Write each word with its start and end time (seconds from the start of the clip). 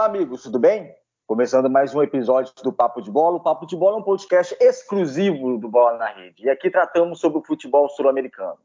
Olá, 0.00 0.08
amigos, 0.08 0.44
tudo 0.44 0.58
bem? 0.58 0.94
Começando 1.26 1.68
mais 1.68 1.94
um 1.94 2.02
episódio 2.02 2.54
do 2.64 2.72
Papo 2.72 3.02
de 3.02 3.10
Bola. 3.10 3.36
O 3.36 3.42
Papo 3.42 3.66
de 3.66 3.76
Bola 3.76 3.98
é 3.98 4.00
um 4.00 4.02
podcast 4.02 4.56
exclusivo 4.58 5.58
do 5.58 5.68
Bola 5.68 5.98
na 5.98 6.06
Rede. 6.06 6.46
E 6.46 6.48
aqui 6.48 6.70
tratamos 6.70 7.20
sobre 7.20 7.38
o 7.38 7.44
futebol 7.44 7.86
sul-americano. 7.86 8.56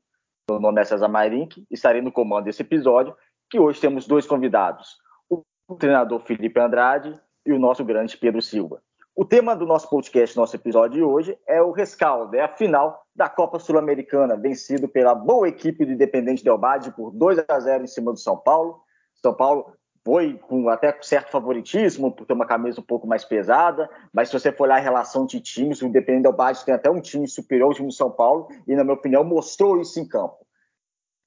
Meu 0.50 0.61
nome 0.61 0.79
é 0.79 0.86
César 0.86 1.09
Mairink 1.09 1.68
e 1.69 1.73
estarei 1.73 2.01
no 2.01 2.09
comando 2.09 2.45
desse 2.45 2.61
episódio, 2.61 3.13
que 3.50 3.59
hoje 3.59 3.82
temos 3.82 4.07
dois 4.07 4.25
convidados. 4.25 4.95
O 5.29 5.43
treinador 5.77 6.21
Felipe 6.21 6.57
Andrade 6.57 7.19
e 7.45 7.52
o 7.52 7.59
nosso 7.59 7.83
grande 7.83 8.15
Pedro 8.15 8.41
Silva. 8.41 8.81
O 9.13 9.25
tema 9.25 9.57
do 9.57 9.65
nosso 9.65 9.89
podcast, 9.89 10.38
nosso 10.38 10.55
episódio 10.55 10.99
de 10.99 11.04
hoje, 11.04 11.38
é 11.45 11.61
o 11.61 11.71
rescaldo, 11.71 12.33
é 12.33 12.43
a 12.43 12.47
final 12.47 13.04
da 13.13 13.27
Copa 13.27 13.59
Sul-Americana, 13.59 14.38
vencido 14.38 14.88
pela 14.88 15.13
boa 15.13 15.49
equipe 15.49 15.86
do 15.86 15.91
Independente 15.91 16.46
Del 16.46 16.57
Valle 16.57 16.91
por 16.91 17.11
2 17.11 17.43
a 17.46 17.60
0 17.60 17.83
em 17.83 17.88
cima 17.88 18.13
do 18.13 18.19
São 18.19 18.38
Paulo. 18.38 18.79
São 19.15 19.33
Paulo 19.33 19.75
foi 20.05 20.37
com 20.37 20.69
até 20.69 20.95
certo 21.01 21.32
favoritismo, 21.32 22.11
por 22.11 22.27
ter 22.27 22.33
uma 22.33 22.46
camisa 22.46 22.79
um 22.79 22.83
pouco 22.83 23.07
mais 23.07 23.25
pesada, 23.25 23.89
mas 24.13 24.29
se 24.29 24.39
você 24.39 24.51
for 24.51 24.65
olhar 24.65 24.75
a 24.75 24.79
relação 24.79 25.25
de 25.25 25.41
times, 25.41 25.82
o 25.82 25.87
Independente 25.87 26.23
Del 26.23 26.36
Valle 26.36 26.55
tem 26.63 26.75
até 26.75 26.91
um 26.91 27.01
time 27.01 27.27
superior 27.27 27.69
ao 27.69 27.73
time 27.73 27.87
do 27.87 27.93
São 27.93 28.11
Paulo, 28.11 28.47
e 28.68 28.75
na 28.75 28.83
minha 28.83 28.93
opinião 28.93 29.23
mostrou 29.23 29.82
isso 29.82 29.99
em 29.99 30.07
campo. 30.07 30.37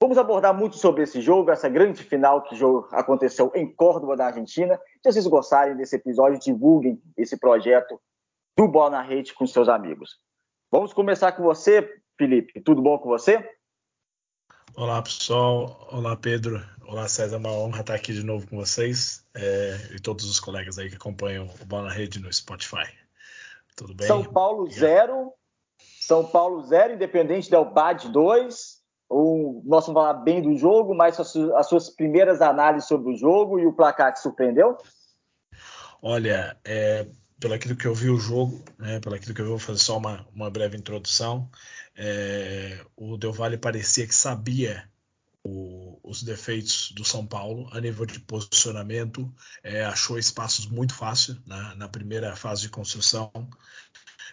Vamos 0.01 0.17
abordar 0.17 0.57
muito 0.57 0.77
sobre 0.77 1.03
esse 1.03 1.19
jogo, 1.19 1.51
essa 1.51 1.67
grande 1.67 2.01
final 2.03 2.41
que 2.43 2.55
aconteceu 2.93 3.51
em 3.53 3.69
Córdoba, 3.69 4.15
na 4.15 4.27
Argentina. 4.27 4.79
Se 5.03 5.11
vocês 5.11 5.27
gostarem 5.27 5.75
desse 5.75 5.97
episódio, 5.97 6.39
divulguem 6.39 7.01
esse 7.17 7.37
projeto 7.37 7.99
do 8.57 8.65
Bola 8.65 8.91
na 8.91 9.01
Rede 9.01 9.33
com 9.33 9.45
seus 9.45 9.67
amigos. 9.67 10.17
Vamos 10.71 10.93
começar 10.93 11.33
com 11.33 11.43
você, 11.43 11.85
Felipe. 12.17 12.61
Tudo 12.61 12.81
bom 12.81 12.97
com 12.97 13.09
você? 13.09 13.45
Olá, 14.79 15.01
pessoal. 15.01 15.89
Olá, 15.91 16.15
Pedro. 16.15 16.65
Olá, 16.87 17.05
César. 17.05 17.35
É 17.35 17.37
uma 17.37 17.51
honra 17.51 17.81
estar 17.81 17.95
aqui 17.95 18.13
de 18.13 18.23
novo 18.23 18.47
com 18.47 18.55
vocês 18.55 19.25
é, 19.35 19.75
e 19.93 19.99
todos 19.99 20.23
os 20.23 20.39
colegas 20.39 20.79
aí 20.79 20.89
que 20.89 20.95
acompanham 20.95 21.49
o 21.61 21.65
Bola 21.65 21.89
na 21.89 21.91
Rede 21.91 22.17
no 22.17 22.31
Spotify. 22.31 22.87
Tudo 23.75 23.93
bem? 23.93 24.07
São 24.07 24.23
Paulo 24.23 24.71
0, 24.71 25.33
São 25.99 26.25
Paulo 26.25 26.63
0, 26.63 26.93
Independente 26.93 27.49
Del 27.51 27.65
Bad 27.65 28.07
2. 28.07 28.81
O, 29.09 29.61
nós 29.65 29.85
vamos 29.85 30.01
falar 30.01 30.13
bem 30.13 30.41
do 30.41 30.55
jogo, 30.55 30.95
mas 30.95 31.19
as, 31.19 31.35
as 31.35 31.67
suas 31.67 31.89
primeiras 31.89 32.41
análises 32.41 32.87
sobre 32.87 33.11
o 33.11 33.17
jogo 33.17 33.59
e 33.59 33.67
o 33.67 33.73
placar 33.73 34.13
que 34.13 34.21
surpreendeu? 34.21 34.77
Olha, 36.01 36.57
é, 36.63 37.05
pelo 37.39 37.53
aquilo 37.53 37.75
que 37.75 37.87
eu 37.87 37.95
vi 37.95 38.09
o 38.09 38.19
jogo, 38.19 38.63
né, 38.77 38.99
pelo 38.99 39.15
aquilo 39.15 39.33
que 39.33 39.41
eu 39.41 39.45
vi, 39.45 39.51
vou 39.51 39.59
fazer 39.59 39.79
só 39.79 39.97
uma, 39.97 40.27
uma 40.33 40.49
breve 40.49 40.77
introdução. 40.77 41.49
É, 41.95 42.85
o 42.95 43.17
Del 43.17 43.33
Valle 43.33 43.57
parecia 43.57 44.07
que 44.07 44.15
sabia 44.15 44.89
o, 45.43 45.99
os 46.03 46.21
defeitos 46.23 46.91
do 46.91 47.03
São 47.03 47.25
Paulo 47.25 47.69
a 47.71 47.79
nível 47.79 48.05
de 48.05 48.19
posicionamento, 48.19 49.33
é, 49.63 49.83
achou 49.85 50.17
espaços 50.17 50.67
muito 50.67 50.93
fácil 50.93 51.41
na, 51.45 51.75
na, 51.75 51.87
primeira 51.87 52.35
fase 52.35 52.63
de 52.63 52.69
construção, 52.69 53.31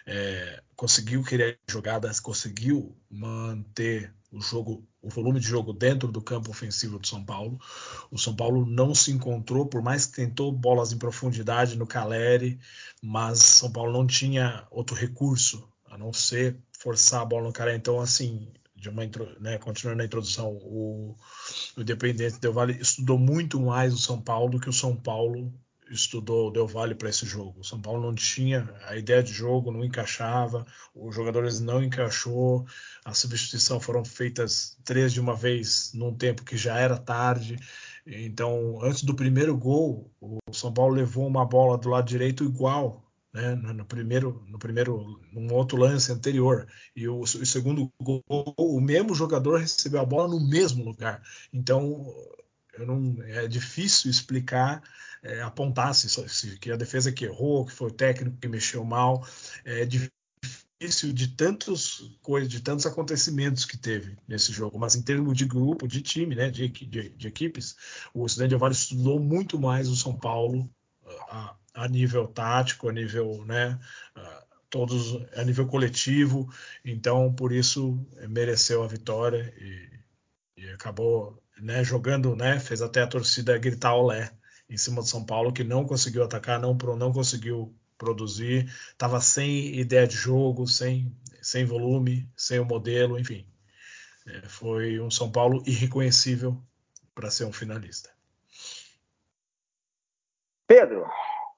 é, 0.05 0.61
conseguiu 0.75 1.23
criar 1.23 1.55
jogadas, 1.69 2.19
conseguiu 2.19 2.95
manter 3.09 4.13
o 4.31 4.41
jogo, 4.41 4.85
o 5.01 5.09
volume 5.09 5.39
de 5.39 5.47
jogo 5.47 5.73
dentro 5.73 6.11
do 6.11 6.21
campo 6.21 6.51
ofensivo 6.51 6.99
do 6.99 7.07
São 7.07 7.23
Paulo. 7.23 7.59
O 8.11 8.17
São 8.17 8.35
Paulo 8.35 8.65
não 8.65 8.93
se 8.93 9.11
encontrou, 9.11 9.65
por 9.65 9.81
mais 9.81 10.05
que 10.05 10.15
tentou 10.15 10.51
bolas 10.51 10.91
em 10.91 10.97
profundidade 10.97 11.77
no 11.77 11.87
Caleri, 11.87 12.59
mas 13.01 13.39
São 13.39 13.71
Paulo 13.71 13.91
não 13.93 14.05
tinha 14.05 14.67
outro 14.69 14.95
recurso 14.95 15.67
a 15.85 15.97
não 15.97 16.11
ser 16.11 16.57
forçar 16.77 17.21
a 17.21 17.25
bola 17.25 17.47
no 17.47 17.53
cara. 17.53 17.75
Então, 17.75 17.99
assim, 17.99 18.51
de 18.75 18.89
uma 18.89 19.03
né, 19.39 19.57
continuando 19.57 20.01
a 20.01 20.05
introdução, 20.05 20.51
o, 20.51 21.15
o 21.75 21.81
Independente 21.81 22.39
Del 22.39 22.53
Vale 22.53 22.79
estudou 22.79 23.17
muito 23.17 23.59
mais 23.59 23.93
o 23.93 23.97
São 23.97 24.21
Paulo 24.21 24.51
do 24.51 24.59
que 24.59 24.69
o 24.69 24.73
São 24.73 24.95
Paulo 24.95 25.51
estudou 25.89 26.47
o 26.47 26.51
Del 26.51 26.67
Valle 26.67 26.95
para 26.95 27.09
esse 27.09 27.25
jogo. 27.25 27.59
O 27.59 27.63
São 27.63 27.81
Paulo 27.81 28.01
não 28.01 28.13
tinha 28.13 28.69
a 28.85 28.95
ideia 28.95 29.23
de 29.23 29.31
jogo, 29.33 29.71
não 29.71 29.83
encaixava, 29.83 30.65
os 30.93 31.15
jogadores 31.15 31.59
não 31.59 31.83
encaixou, 31.83 32.65
a 33.05 33.13
substituição 33.13 33.79
foram 33.79 34.03
feitas 34.03 34.77
três 34.83 35.13
de 35.13 35.19
uma 35.19 35.35
vez 35.35 35.91
num 35.93 36.13
tempo 36.13 36.43
que 36.43 36.57
já 36.57 36.77
era 36.77 36.97
tarde. 36.97 37.57
Então, 38.05 38.79
antes 38.81 39.03
do 39.03 39.13
primeiro 39.13 39.55
gol, 39.57 40.11
o 40.21 40.39
São 40.51 40.73
Paulo 40.73 40.95
levou 40.95 41.27
uma 41.27 41.45
bola 41.45 41.77
do 41.77 41.89
lado 41.89 42.07
direito 42.07 42.43
igual 42.43 43.03
né, 43.33 43.55
no, 43.55 43.85
primeiro, 43.85 44.43
no 44.47 44.57
primeiro, 44.57 45.19
num 45.31 45.53
outro 45.53 45.77
lance 45.77 46.11
anterior. 46.11 46.67
E 46.95 47.07
o, 47.07 47.19
o, 47.19 47.27
segundo 47.27 47.91
gol, 48.01 48.23
o 48.57 48.81
mesmo 48.81 49.13
jogador 49.13 49.59
recebeu 49.59 50.01
a 50.01 50.05
bola 50.05 50.27
no 50.27 50.39
mesmo 50.39 50.83
lugar. 50.83 51.21
Então, 51.53 52.05
não, 52.79 53.15
é 53.23 53.47
difícil 53.47 54.09
explicar, 54.09 54.81
é, 55.23 55.41
apontar 55.41 55.93
se, 55.93 56.57
que 56.59 56.71
a 56.71 56.75
defesa 56.75 57.11
que 57.11 57.25
errou, 57.25 57.65
que 57.65 57.73
foi 57.73 57.89
o 57.89 57.93
técnico 57.93 58.37
que 58.37 58.47
mexeu 58.47 58.83
mal. 58.83 59.25
É 59.65 59.85
difícil 59.85 61.11
de 61.11 61.29
tantos 61.29 62.17
coisas, 62.21 62.49
de 62.49 62.61
tantos 62.61 62.85
acontecimentos 62.85 63.65
que 63.65 63.77
teve 63.77 64.15
nesse 64.27 64.51
jogo. 64.51 64.77
Mas 64.77 64.95
em 64.95 65.01
termos 65.01 65.37
de 65.37 65.45
grupo, 65.45 65.87
de 65.87 66.01
time, 66.01 66.35
né, 66.35 66.49
de, 66.49 66.67
de, 66.67 67.09
de 67.09 67.27
equipes, 67.27 67.75
o 68.13 68.25
de 68.25 68.55
Vale 68.55 68.73
estudou 68.73 69.19
muito 69.19 69.59
mais 69.59 69.89
o 69.89 69.95
São 69.95 70.15
Paulo. 70.15 70.69
A, 71.29 71.55
a 71.73 71.87
nível 71.87 72.27
tático, 72.27 72.89
a 72.89 72.91
nível, 72.91 73.45
né, 73.45 73.79
todos 74.69 75.15
a 75.35 75.43
nível 75.43 75.67
coletivo. 75.67 76.51
Então, 76.83 77.31
por 77.33 77.51
isso 77.51 78.05
mereceu 78.27 78.83
a 78.83 78.87
vitória 78.87 79.53
e, 79.57 80.61
e 80.61 80.69
acabou, 80.69 81.41
né, 81.59 81.83
jogando, 81.83 82.35
né, 82.35 82.59
fez 82.59 82.81
até 82.81 83.01
a 83.01 83.07
torcida 83.07 83.57
gritar 83.57 83.95
olé 83.95 84.31
em 84.69 84.77
cima 84.77 85.01
do 85.01 85.07
São 85.07 85.23
Paulo 85.23 85.53
que 85.53 85.63
não 85.63 85.85
conseguiu 85.85 86.23
atacar, 86.23 86.59
não 86.59 86.73
não 86.97 87.11
conseguiu 87.11 87.73
produzir, 87.97 88.71
estava 88.91 89.19
sem 89.19 89.75
ideia 89.75 90.07
de 90.07 90.15
jogo, 90.15 90.67
sem 90.67 91.11
sem 91.41 91.65
volume, 91.65 92.29
sem 92.35 92.59
o 92.59 92.65
modelo, 92.65 93.17
enfim. 93.17 93.47
É, 94.27 94.41
foi 94.49 94.99
um 94.99 95.09
São 95.09 95.31
Paulo 95.31 95.63
irreconhecível 95.65 96.61
para 97.15 97.31
ser 97.31 97.45
um 97.45 97.53
finalista. 97.53 98.09
Pedro, 100.67 101.05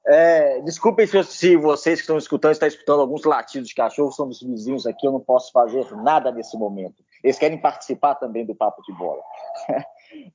é, 0.06 0.62
desculpem 0.62 1.08
se, 1.08 1.24
se, 1.24 1.56
vocês 1.56 2.00
que 2.00 2.04
estão 2.04 2.18
escutando 2.18 2.52
estão 2.52 2.68
escutando 2.68 3.02
alguns 3.02 3.24
latidos 3.26 3.70
de 3.70 3.76
cachorro, 3.76 4.12
são 4.12 4.28
dos 4.28 4.42
vizinhos 4.42 4.86
aqui, 4.86 5.08
eu 5.08 5.12
não 5.12 5.20
posso 5.20 5.52
fazer 5.52 5.86
nada 5.98 6.32
nesse 6.32 6.58
momento. 6.58 7.04
Eles 7.24 7.40
querem 7.40 7.60
participar 7.60 8.16
também 8.16 8.46
do 8.46 8.56
papo 8.56 8.82
de 8.84 8.94
bola. 8.94 9.22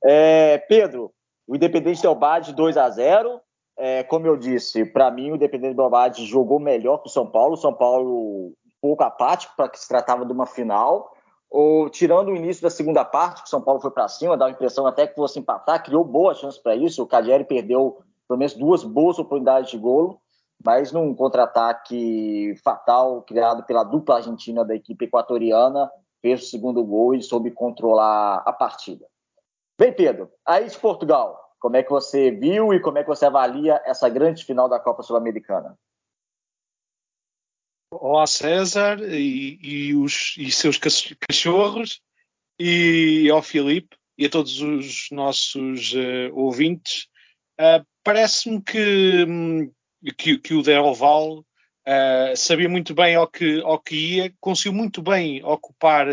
É, 0.01 0.57
Pedro, 0.69 1.13
o 1.47 1.55
Independente 1.55 2.01
Del 2.01 2.15
Bade 2.15 2.53
2 2.53 2.77
a 2.77 2.89
0 2.89 3.39
é, 3.77 4.03
Como 4.03 4.25
eu 4.25 4.37
disse, 4.37 4.85
para 4.85 5.11
mim 5.11 5.31
o 5.31 5.35
Independente 5.35 5.75
Del 5.75 5.89
Bade 5.89 6.25
jogou 6.25 6.59
melhor 6.59 6.99
que 6.99 7.07
o 7.07 7.11
São 7.11 7.27
Paulo. 7.27 7.53
O 7.53 7.57
São 7.57 7.73
Paulo 7.73 8.47
um 8.47 8.53
pouco 8.81 9.03
apático 9.03 9.53
para 9.55 9.69
que 9.69 9.79
se 9.79 9.87
tratava 9.87 10.25
de 10.25 10.31
uma 10.31 10.45
final. 10.45 11.13
Ou, 11.49 11.89
tirando 11.89 12.29
o 12.29 12.35
início 12.35 12.63
da 12.63 12.69
segunda 12.69 13.05
parte, 13.05 13.41
que 13.41 13.47
o 13.47 13.49
São 13.49 13.61
Paulo 13.61 13.79
foi 13.79 13.91
para 13.91 14.07
cima, 14.07 14.35
dá 14.35 14.47
a 14.47 14.51
impressão 14.51 14.85
até 14.87 15.07
que 15.07 15.15
fosse 15.15 15.39
empatar, 15.39 15.83
criou 15.83 16.03
boa 16.03 16.33
chance 16.33 16.61
para 16.61 16.75
isso. 16.75 17.03
O 17.03 17.07
Cadieri 17.07 17.43
perdeu 17.43 17.99
pelo 18.27 18.39
menos 18.39 18.53
duas 18.55 18.83
boas 18.83 19.19
oportunidades 19.19 19.69
de 19.69 19.77
golo, 19.77 20.19
mas 20.63 20.91
num 20.91 21.13
contra-ataque 21.13 22.55
fatal 22.63 23.21
criado 23.21 23.63
pela 23.63 23.83
dupla 23.83 24.15
argentina 24.15 24.65
da 24.65 24.75
equipe 24.75 25.05
equatoriana, 25.05 25.89
fez 26.21 26.43
o 26.43 26.45
segundo 26.47 26.83
gol 26.83 27.13
e 27.13 27.21
soube 27.21 27.51
controlar 27.51 28.41
a 28.45 28.51
partida. 28.51 29.05
Bem, 29.77 29.91
Pedro, 29.91 30.31
aí 30.45 30.69
de 30.69 30.79
Portugal, 30.79 31.37
como 31.59 31.75
é 31.75 31.83
que 31.83 31.89
você 31.89 32.31
viu 32.31 32.73
e 32.73 32.79
como 32.79 32.97
é 32.97 33.03
que 33.03 33.09
você 33.09 33.25
avalia 33.25 33.81
essa 33.83 34.07
grande 34.07 34.45
final 34.45 34.69
da 34.69 34.79
Copa 34.79 35.03
Sul-Americana? 35.03 35.77
Olá 37.91 38.25
César 38.25 38.99
e, 39.01 39.59
e, 39.61 39.93
os, 39.93 40.35
e 40.37 40.49
seus 40.49 40.77
cachorros 40.77 42.01
e 42.57 43.29
ao 43.29 43.41
Filipe 43.41 43.97
e 44.17 44.25
a 44.25 44.29
todos 44.29 44.61
os 44.61 45.09
nossos 45.11 45.93
uh, 45.93 46.33
ouvintes. 46.33 47.09
Uh, 47.59 47.85
Parece-me 48.01 48.61
que, 48.61 49.25
hum, 49.27 49.71
que, 50.17 50.37
que, 50.37 50.53
o 50.53 50.61
Del 50.61 50.89
uh, 50.89 51.45
sabia 52.37 52.69
muito 52.69 52.93
bem 52.93 53.15
ao 53.15 53.27
que, 53.27 53.59
ao 53.61 53.79
que 53.79 53.95
ia, 53.95 54.33
conseguiu 54.39 54.71
muito 54.71 55.01
bem 55.01 55.43
ocupar 55.43 56.07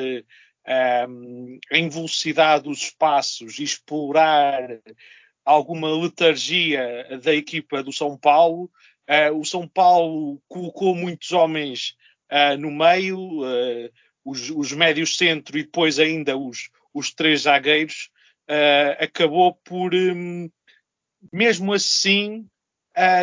uh, 0.67 1.59
em 1.71 1.89
velocidade 1.89 2.69
os 2.69 2.83
espaços 2.83 3.59
e 3.59 3.65
explorar 3.65 4.81
alguma 5.45 5.91
letargia 5.91 7.21
da 7.23 7.35
equipa 7.35 7.83
do 7.83 7.93
São 7.93 8.17
Paulo. 8.17 8.71
Uh, 9.09 9.37
o 9.39 9.45
São 9.45 9.67
Paulo 9.67 10.41
colocou 10.49 10.95
muitos 10.95 11.33
homens 11.33 11.97
uh, 12.31 12.57
no 12.59 12.71
meio, 12.71 13.19
uh, 13.19 13.91
os, 14.25 14.51
os, 14.51 14.73
médios 14.73 15.17
centro 15.17 15.59
e 15.59 15.65
depois 15.65 15.99
ainda 15.99 16.37
os, 16.37 16.71
os 16.95 17.13
três 17.13 17.43
zagueiros. 17.43 18.11
acabou 18.99 19.55
por 19.65 19.95
um, 19.95 20.49
mesmo 21.33 21.73
assim, 21.73 22.47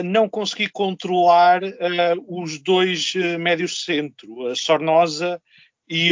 não 0.04 0.28
consegui 0.28 0.68
controlar 0.70 1.62
os 2.28 2.60
dois 2.60 3.14
médios 3.40 3.86
centro, 3.86 4.48
a 4.48 4.56
Sornosa 4.56 5.42
e 5.90 6.12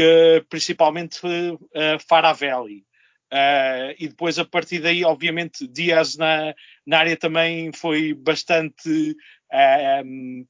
principalmente 0.50 1.20
uh, 1.24 2.00
Faravelli. 2.08 2.88
Uh, 3.32 3.92
e 4.00 4.08
depois, 4.08 4.40
a 4.40 4.46
partir 4.46 4.80
daí, 4.80 5.04
obviamente, 5.04 5.68
Dias 5.68 6.16
na, 6.16 6.56
na 6.86 7.00
área 7.00 7.18
também 7.18 7.72
foi 7.74 8.14
bastante 8.14 9.12
uh, 9.52 10.06
um, 10.06 10.46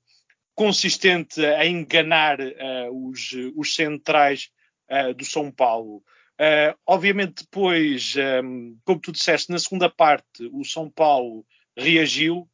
consistente 0.54 1.44
a 1.44 1.66
enganar 1.66 2.40
uh, 2.40 3.10
os, 3.10 3.32
os 3.56 3.76
centrais 3.76 4.50
do 5.18 5.26
São 5.26 5.52
Paulo. 5.52 6.02
obviamente, 6.86 7.44
depois, 7.44 8.16
um, 8.42 8.78
como 8.86 9.02
tu 9.02 9.12
disseste, 9.12 9.52
na 9.52 9.60
segunda 9.60 9.90
parte, 9.90 10.50
o 10.54 10.64
São 10.64 10.90
Paulo 10.90 11.46
reagiu, 11.78 12.50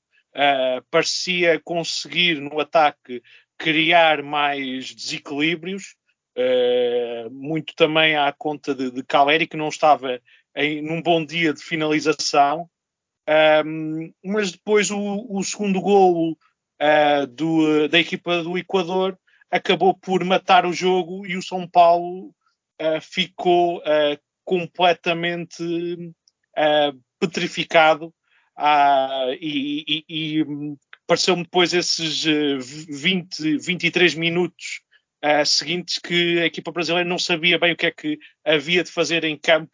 parecia 0.89 1.61
conseguir 1.63 2.41
no 2.41 2.59
ataque 2.59 3.21
criar 3.55 4.23
mais 4.23 4.95
desequilíbrios. 4.95 5.95
Uh, 6.35 7.29
muito 7.29 7.75
também 7.75 8.15
à 8.15 8.31
conta 8.31 8.73
de, 8.73 8.89
de 8.89 9.03
Caleri, 9.03 9.45
que 9.45 9.55
não 9.55 9.69
estava 9.69 10.19
em 10.55 10.81
num 10.81 11.01
bom 11.01 11.23
dia 11.23 11.53
de 11.53 11.61
finalização. 11.61 12.67
Um, 13.65 14.11
mas 14.23 14.51
depois 14.51 14.89
o, 14.91 15.27
o 15.29 15.43
segundo 15.43 15.79
golo 15.79 16.31
uh, 16.81 17.27
do, 17.27 17.87
da 17.87 17.99
equipa 17.99 18.41
do 18.43 18.57
Equador 18.57 19.17
acabou 19.49 19.93
por 19.93 20.23
matar 20.23 20.65
o 20.65 20.73
jogo 20.73 21.25
e 21.25 21.37
o 21.37 21.41
São 21.41 21.67
Paulo 21.67 22.33
uh, 22.81 23.01
ficou 23.01 23.81
completamente 24.43 25.63
petrificado 27.17 28.13
e, 29.39 29.85
e, 29.87 30.05
e 30.09 30.45
pareceu-me 31.07 31.43
depois 31.43 31.73
esses 31.73 32.25
20, 32.25 33.57
23 33.57 34.15
minutos 34.15 34.82
uh, 35.23 35.45
seguintes 35.45 35.99
que 35.99 36.39
a 36.41 36.45
equipa 36.45 36.71
brasileira 36.71 37.07
não 37.07 37.17
sabia 37.17 37.57
bem 37.57 37.73
o 37.73 37.77
que 37.77 37.85
é 37.85 37.91
que 37.91 38.19
havia 38.45 38.83
de 38.83 38.91
fazer 38.91 39.23
em 39.23 39.37
campo 39.37 39.71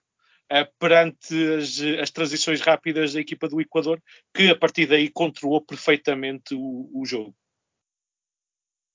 uh, 0.51 0.67
perante 0.77 1.33
as, 1.55 1.79
as, 2.01 2.11
transições 2.11 2.61
rápidas 2.61 3.13
da 3.13 3.19
equipa 3.19 3.47
do 3.47 3.59
Equador, 3.59 4.01
que 4.33 4.49
a 4.49 4.57
partir 4.57 4.85
daí 4.85 5.09
controlou 5.09 5.61
perfeitamente 5.61 6.53
o, 6.53 6.89
o 6.93 7.05
jogo. 7.05 7.33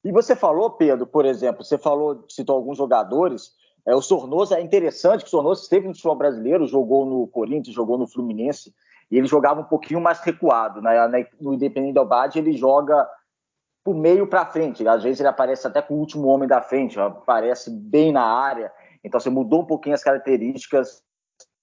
E 0.04 0.12
você 0.12 0.36
falou, 0.36 0.70
Pedro, 0.70 1.06
por 1.06 1.24
exemplo, 1.24 1.64
você 1.64 1.78
falou, 1.78 2.24
citou 2.28 2.56
alguns 2.56 2.76
jogadores. 2.76 3.52
É, 3.86 3.94
o 3.94 4.02
Sornoso 4.02 4.54
é 4.54 4.60
interessante 4.60 5.22
que 5.22 5.28
o 5.28 5.30
Sornoso 5.30 5.62
esteve 5.62 5.88
no 5.88 5.94
futebol 5.94 6.16
brasileiro, 6.16 6.66
jogou 6.66 7.06
no 7.06 7.26
Corinthians, 7.26 7.74
jogou 7.74 7.96
no 7.96 8.06
Fluminense, 8.06 8.74
e 9.10 9.16
ele 9.16 9.26
jogava 9.26 9.62
um 9.62 9.64
pouquinho 9.64 10.00
mais 10.00 10.20
recuado. 10.20 10.82
Né? 10.82 10.94
No 11.40 11.54
Independente 11.54 11.94
Del 11.94 12.04
Bade, 12.04 12.38
ele 12.38 12.52
joga 12.54 13.08
por 13.84 13.94
meio 13.94 14.26
para 14.26 14.46
frente. 14.46 14.88
Às 14.88 15.02
vezes 15.02 15.20
ele 15.20 15.28
aparece 15.28 15.66
até 15.66 15.82
com 15.82 15.94
o 15.94 15.98
último 15.98 16.26
homem 16.28 16.48
da 16.48 16.62
frente, 16.62 16.98
aparece 16.98 17.70
bem 17.70 18.10
na 18.10 18.24
área. 18.24 18.72
Então 19.04 19.20
você 19.20 19.28
mudou 19.28 19.60
um 19.60 19.66
pouquinho 19.66 19.94
as 19.94 20.02
características 20.02 21.02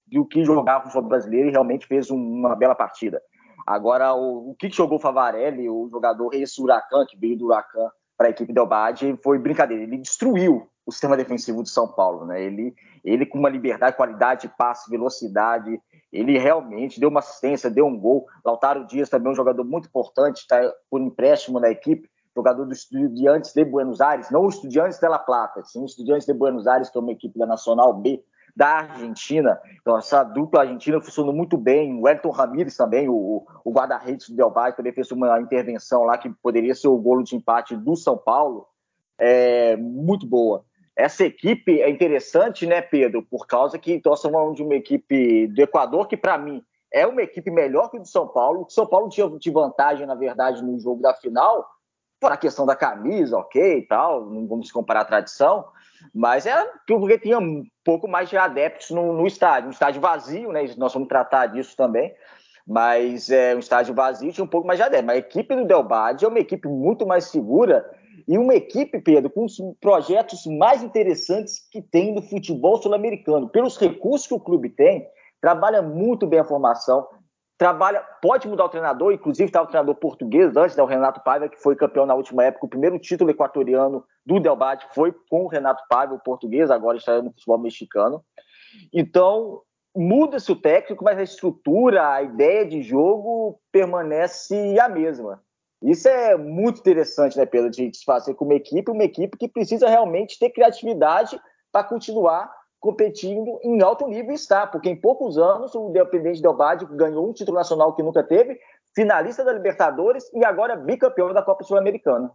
do 0.06 0.26
que 0.26 0.46
jogava 0.46 0.86
o 0.86 0.92
futebol 0.92 1.10
brasileiro 1.10 1.50
e 1.50 1.52
realmente 1.52 1.88
fez 1.88 2.12
uma 2.12 2.56
bela 2.56 2.76
partida. 2.76 3.20
Agora, 3.66 4.14
o, 4.14 4.52
o 4.52 4.56
que 4.56 4.70
jogou 4.70 5.00
Favarelli, 5.00 5.68
o 5.68 5.90
jogador 5.90 6.34
esse 6.34 6.62
Huracan, 6.62 7.06
que 7.08 7.18
veio 7.18 7.38
do 7.38 7.46
Huracan 7.46 7.90
para 8.18 8.28
a 8.28 8.30
equipe 8.30 8.54
Del 8.54 8.68
Bade, 8.68 9.18
foi 9.24 9.40
brincadeira. 9.40 9.84
Ele 9.84 9.98
destruiu 9.98 10.68
o 10.86 10.92
sistema 10.92 11.18
defensivo 11.18 11.64
de 11.64 11.70
São 11.70 11.88
Paulo. 11.88 12.26
Né? 12.26 12.44
Ele, 12.44 12.76
ele 13.04 13.26
com 13.26 13.40
uma 13.40 13.50
liberdade, 13.50 13.96
qualidade 13.96 14.42
de 14.42 14.54
passe, 14.56 14.90
velocidade, 14.90 15.80
ele 16.12 16.38
realmente 16.38 17.00
deu 17.00 17.10
uma 17.10 17.20
assistência, 17.20 17.70
deu 17.70 17.86
um 17.86 17.98
gol. 17.98 18.28
Lautaro 18.44 18.86
Dias 18.86 19.10
também 19.10 19.30
é 19.30 19.32
um 19.32 19.36
jogador 19.36 19.64
muito 19.64 19.88
importante, 19.88 20.42
está 20.42 20.60
por 20.90 21.00
empréstimo 21.00 21.60
na 21.60 21.70
equipe, 21.70 22.10
jogador 22.36 22.66
do 22.66 22.74
Estudiantes 22.74 23.54
de 23.54 23.64
Buenos 23.66 24.02
Aires, 24.02 24.30
não 24.30 24.46
o 24.46 24.50
Estudiantes 24.50 25.00
de 25.00 25.08
La 25.08 25.20
Plata, 25.20 25.64
sim 25.64 25.82
o 25.82 25.86
Estudiantes 25.86 26.26
de 26.26 26.34
Buenos 26.34 26.68
Aires, 26.68 26.90
que 26.90 26.98
é 26.98 27.02
uma 27.02 27.12
equipe 27.12 27.38
da 27.38 27.46
Nacional 27.46 27.94
B 27.94 28.24
da 28.56 28.68
Argentina. 28.68 29.60
Então, 29.82 29.98
essa 29.98 30.24
dupla 30.24 30.62
argentina 30.62 31.00
funcionou 31.02 31.34
muito 31.34 31.58
bem. 31.58 32.00
O 32.00 32.08
Elton 32.08 32.30
Ramírez 32.30 32.76
também, 32.76 33.08
o, 33.08 33.46
o 33.64 33.72
guarda-redes 33.72 34.30
do 34.30 34.36
Del 34.36 34.52
Valle, 34.52 34.76
também 34.76 34.94
fez 34.94 35.12
uma 35.12 35.40
intervenção 35.40 36.04
lá 36.04 36.18
que 36.18 36.30
poderia 36.30 36.76
ser 36.76 36.88
o 36.88 36.98
golo 36.98 37.24
de 37.24 37.36
empate 37.36 37.76
do 37.76 37.96
São 37.96 38.18
Paulo. 38.18 38.68
É, 39.18 39.76
muito 39.78 40.26
boa. 40.26 40.66
Essa 40.96 41.24
equipe 41.24 41.82
é 41.82 41.90
interessante, 41.90 42.66
né, 42.66 42.82
Pedro? 42.82 43.24
Por 43.24 43.48
causa 43.48 43.80
que 43.80 44.02
nós 44.06 44.20
estamos 44.20 44.38
falando 44.38 44.56
de 44.56 44.64
uma 44.64 44.76
equipe 44.76 45.48
do 45.48 45.62
Equador 45.62 46.08
que, 46.08 46.18
para 46.18 46.38
mim, 46.38 46.64
é 46.92 47.08
uma 47.08 47.22
equipe 47.22 47.50
melhor 47.50 47.90
que 47.90 47.98
o 47.98 48.02
do 48.02 48.08
São 48.08 48.28
Paulo. 48.28 48.66
O 48.68 48.70
São 48.70 48.86
Paulo 48.86 49.08
tinha 49.08 49.30
de 49.30 49.50
vantagem, 49.50 50.06
na 50.06 50.16
verdade, 50.16 50.64
no 50.64 50.78
jogo 50.80 51.02
da 51.02 51.14
final, 51.14 51.66
por 52.22 52.32
a 52.32 52.38
questão 52.38 52.68
da 52.68 52.76
camisa, 52.76 53.36
ok 53.36 53.80
e 53.80 53.82
tal, 53.82 54.30
não 54.30 54.48
vamos 54.48 54.72
comparar 54.72 55.02
a 55.02 55.06
tradição, 55.06 55.66
mas 56.14 56.46
é 56.46 56.66
porque 56.88 57.18
tinha 57.18 57.40
um 57.40 57.64
pouco 57.84 58.08
mais 58.08 58.30
de 58.30 58.38
adeptos 58.38 58.92
no, 58.92 59.12
no 59.12 59.26
estádio, 59.26 59.70
um 59.70 59.72
estádio 59.72 60.00
vazio, 60.00 60.52
né? 60.52 60.64
Nós 60.78 60.94
vamos 60.94 61.10
tratar 61.10 61.48
disso 61.48 61.76
também, 61.76 62.14
mas 62.66 63.32
é 63.32 63.56
um 63.56 63.60
estádio 63.60 63.96
vazio 63.96 64.32
tinha 64.32 64.46
um 64.46 64.48
pouco 64.48 64.68
mais 64.68 64.78
de 64.78 64.84
adeptos. 64.84 65.08
Mas 65.08 65.16
a 65.16 65.20
equipe 65.20 65.56
do 65.56 65.66
Delbade 65.66 66.24
é 66.24 66.28
uma 66.28 66.40
equipe 66.40 66.68
muito 66.68 67.08
mais 67.08 67.26
segura 67.26 67.90
e 68.28 68.38
uma 68.38 68.54
equipe, 68.54 69.02
Pedro, 69.02 69.32
com 69.32 69.46
os 69.46 69.58
projetos 69.82 70.46
mais 70.46 70.84
interessantes 70.84 71.68
que 71.72 71.82
tem 71.82 72.14
no 72.14 72.22
futebol 72.22 72.80
sul-americano. 72.80 73.50
Pelos 73.50 73.78
recursos 73.78 74.28
que 74.28 74.34
o 74.36 74.40
clube 74.40 74.70
tem, 74.70 75.08
trabalha 75.42 75.82
muito 75.82 76.28
bem 76.28 76.40
a 76.40 76.46
formação, 76.46 77.08
trabalha, 77.62 78.04
pode 78.20 78.48
mudar 78.48 78.66
o 78.66 78.70
treinador, 78.70 79.14
inclusive 79.14 79.46
está 79.46 79.62
o 79.62 79.68
treinador 79.68 79.94
português 79.94 80.58
antes, 80.58 80.76
né, 80.76 80.82
o 80.82 80.88
Renato 80.88 81.22
Paiva, 81.22 81.48
que 81.48 81.62
foi 81.62 81.76
campeão 81.76 82.08
na 82.08 82.16
última 82.16 82.44
época, 82.44 82.66
o 82.66 82.70
primeiro 82.70 82.98
título 82.98 83.30
equatoriano 83.30 84.04
do 84.26 84.40
Delbate 84.40 84.88
foi 84.96 85.14
com 85.30 85.44
o 85.44 85.48
Renato 85.48 85.84
Paiva, 85.88 86.16
o 86.16 86.20
português, 86.20 86.72
agora 86.72 86.98
está 86.98 87.22
no 87.22 87.30
futebol 87.30 87.60
mexicano. 87.60 88.26
Então, 88.92 89.62
muda-se 89.96 90.52
o 90.52 90.56
técnico, 90.56 91.04
mas 91.04 91.20
a 91.20 91.22
estrutura, 91.22 92.14
a 92.14 92.24
ideia 92.24 92.66
de 92.66 92.82
jogo 92.82 93.60
permanece 93.72 94.80
a 94.80 94.90
mesma. 94.90 95.40
Isso 95.84 96.08
é 96.08 96.36
muito 96.36 96.80
interessante, 96.80 97.38
né, 97.38 97.46
Pedro, 97.46 97.70
de 97.70 97.96
se 97.96 98.04
fazer 98.04 98.34
com 98.34 98.44
uma 98.44 98.56
equipe, 98.56 98.90
uma 98.90 99.04
equipe 99.04 99.38
que 99.38 99.48
precisa 99.48 99.88
realmente 99.88 100.40
ter 100.40 100.50
criatividade 100.50 101.40
para 101.72 101.84
continuar 101.84 102.52
competindo 102.82 103.60
em 103.64 103.80
alto 103.82 104.08
nível 104.08 104.34
está, 104.34 104.66
porque 104.66 104.90
em 104.90 105.00
poucos 105.00 105.38
anos 105.38 105.74
o 105.76 105.90
Independente 105.90 106.42
Del 106.42 106.58
Valle 106.58 106.88
ganhou 106.90 107.30
um 107.30 107.32
título 107.32 107.56
nacional 107.56 107.96
que 107.96 108.02
nunca 108.02 108.24
teve, 108.24 108.60
finalista 108.96 109.46
da 109.46 109.54
Libertadores 109.54 110.26
e 110.34 110.44
agora 110.44 110.76
bicampeão 110.76 111.32
da 111.32 111.44
Copa 111.44 111.64
Sul-Americana. 111.64 112.32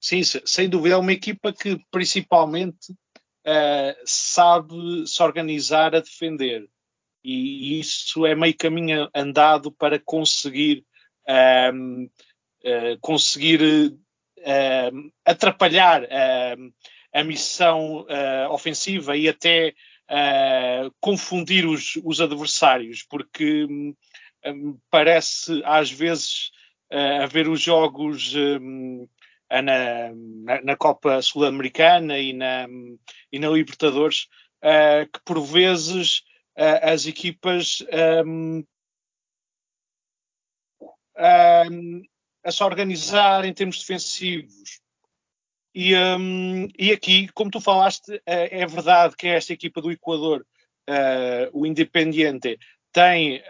Sim, 0.00 0.22
sem 0.24 0.68
dúvida 0.68 0.94
é 0.94 0.98
uma 0.98 1.12
equipa 1.12 1.52
que 1.52 1.78
principalmente 1.90 2.92
uh, 2.92 3.94
sabe 4.06 5.06
se 5.06 5.22
organizar 5.22 5.94
a 5.94 6.00
defender 6.00 6.66
e 7.22 7.78
isso 7.78 8.24
é 8.24 8.34
meio 8.34 8.56
caminho 8.56 9.10
andado 9.14 9.70
para 9.70 9.98
conseguir 9.98 10.86
uh, 11.28 12.04
uh, 12.04 12.98
conseguir 13.02 13.94
atrapalhar 15.22 16.02
a 17.12 17.24
missão 17.24 18.02
uh, 18.02 18.50
ofensiva 18.50 19.16
e 19.16 19.28
até 19.28 19.74
uh, 20.10 20.94
confundir 21.00 21.66
os, 21.66 21.96
os, 22.04 22.20
adversários, 22.20 23.02
porque 23.02 23.64
um, 24.44 24.78
parece 24.90 25.62
às 25.64 25.90
vezes 25.90 26.50
uh, 26.92 27.22
haver 27.22 27.48
os 27.48 27.60
jogos 27.60 28.34
um, 28.34 29.08
na, 29.50 30.60
na, 30.62 30.76
Copa 30.76 31.20
Sul-Americana 31.20 32.18
e 32.18 32.32
na, 32.32 32.68
e 33.32 33.38
na 33.38 33.48
Libertadores, 33.48 34.28
que 35.12 35.20
por 35.24 35.40
vezes 35.42 36.22
as 36.54 37.04
equipas 37.06 37.82
um, 38.24 38.62
a 42.44 42.52
se 42.52 42.62
organizar 42.62 43.44
em 43.44 43.52
termos 43.52 43.80
defensivos 43.80 44.80
e, 45.74 45.94
um, 45.96 46.68
e 46.78 46.90
aqui, 46.90 47.28
como 47.28 47.50
tu 47.50 47.60
falaste, 47.60 48.20
é, 48.26 48.60
é, 48.60 48.66
verdade 48.66 49.16
que 49.16 49.28
esta 49.28 49.52
equipa 49.52 49.80
do 49.80 49.90
Equador, 49.90 50.44
uh, 50.88 51.50
o 51.52 51.64
Independiente, 51.64 52.58
tem 52.92 53.40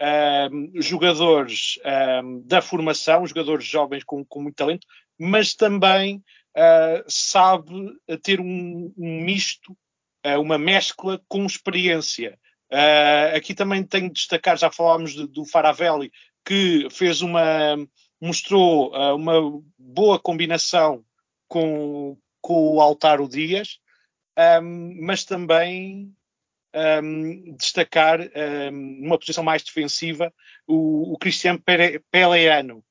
um, 0.51 0.81
jogadores 0.81 1.79
um, 2.23 2.43
da 2.45 2.61
formação, 2.61 3.25
jogadores 3.25 3.65
jovens 3.65 4.03
com, 4.03 4.23
com 4.23 4.43
muito 4.43 4.55
talento, 4.55 4.85
mas 5.19 5.55
também 5.55 6.17
uh, 6.55 7.03
sabe 7.07 7.91
ter 8.21 8.39
um, 8.39 8.93
um 8.95 9.21
misto, 9.23 9.75
uh, 10.23 10.39
uma 10.39 10.59
mescla 10.59 11.19
com 11.27 11.43
experiência. 11.43 12.37
aqui 13.35 13.55
também 13.55 13.83
tenho 13.83 14.09
de 14.09 14.13
destacar, 14.13 14.57
já 14.57 14.71
falámos 14.71 15.13
de, 15.13 15.27
do 15.27 15.43
Faravelli, 15.43 16.11
que 16.45 16.87
fez 16.91 17.23
uma, 17.23 17.75
mostrou 18.21 18.91
uma 19.15 19.59
boa 19.75 20.19
combinação 20.19 21.03
com, 21.51 22.17
com 22.39 22.75
o 22.75 22.81
Altaro 22.81 23.27
Dias, 23.27 23.77
um, 24.63 25.05
mas 25.05 25.25
também 25.25 26.15
um, 27.03 27.55
destacar 27.57 28.21
um, 28.21 28.71
numa 29.01 29.19
posição 29.19 29.43
mais 29.43 29.61
defensiva 29.61 30.33
o, 30.65 31.11
o 31.11 31.17
Cristiano 31.17 31.61
Peleano, 32.09 32.81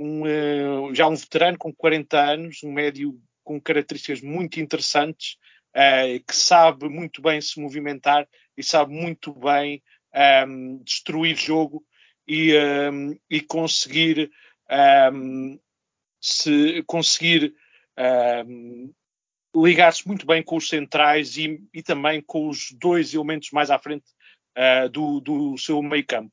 um, 0.00 0.22
uh, 0.22 0.92
já 0.92 1.06
um 1.06 1.14
veterano 1.14 1.56
com 1.56 1.72
40 1.72 2.20
anos, 2.20 2.64
um 2.64 2.72
médio 2.72 3.16
com 3.44 3.60
características 3.60 4.20
muito 4.20 4.58
interessantes, 4.58 5.36
uh, 5.76 6.18
que 6.26 6.34
sabe 6.34 6.88
muito 6.88 7.22
bem 7.22 7.40
se 7.40 7.60
movimentar 7.60 8.28
e 8.56 8.64
sabe 8.64 8.92
muito 8.92 9.32
bem 9.32 9.80
um, 10.44 10.82
destruir 10.82 11.36
jogo 11.36 11.84
e, 12.26 12.52
um, 12.92 13.16
e 13.30 13.40
conseguir 13.40 14.28
um, 15.12 15.56
se 16.20 16.82
conseguir 16.84 17.54
ligar-se 19.54 20.06
muito 20.06 20.26
bem 20.26 20.42
com 20.42 20.56
os 20.56 20.68
centrais 20.68 21.36
e, 21.36 21.62
e, 21.72 21.82
também 21.82 22.20
com 22.20 22.48
os 22.48 22.72
dois 22.72 23.12
elementos 23.14 23.50
mais 23.50 23.70
à 23.70 23.78
frente 23.78 24.06
uh, 24.56 24.88
do, 24.88 25.20
do 25.20 25.58
seu 25.58 25.82
meio 25.82 26.06
campo. 26.06 26.30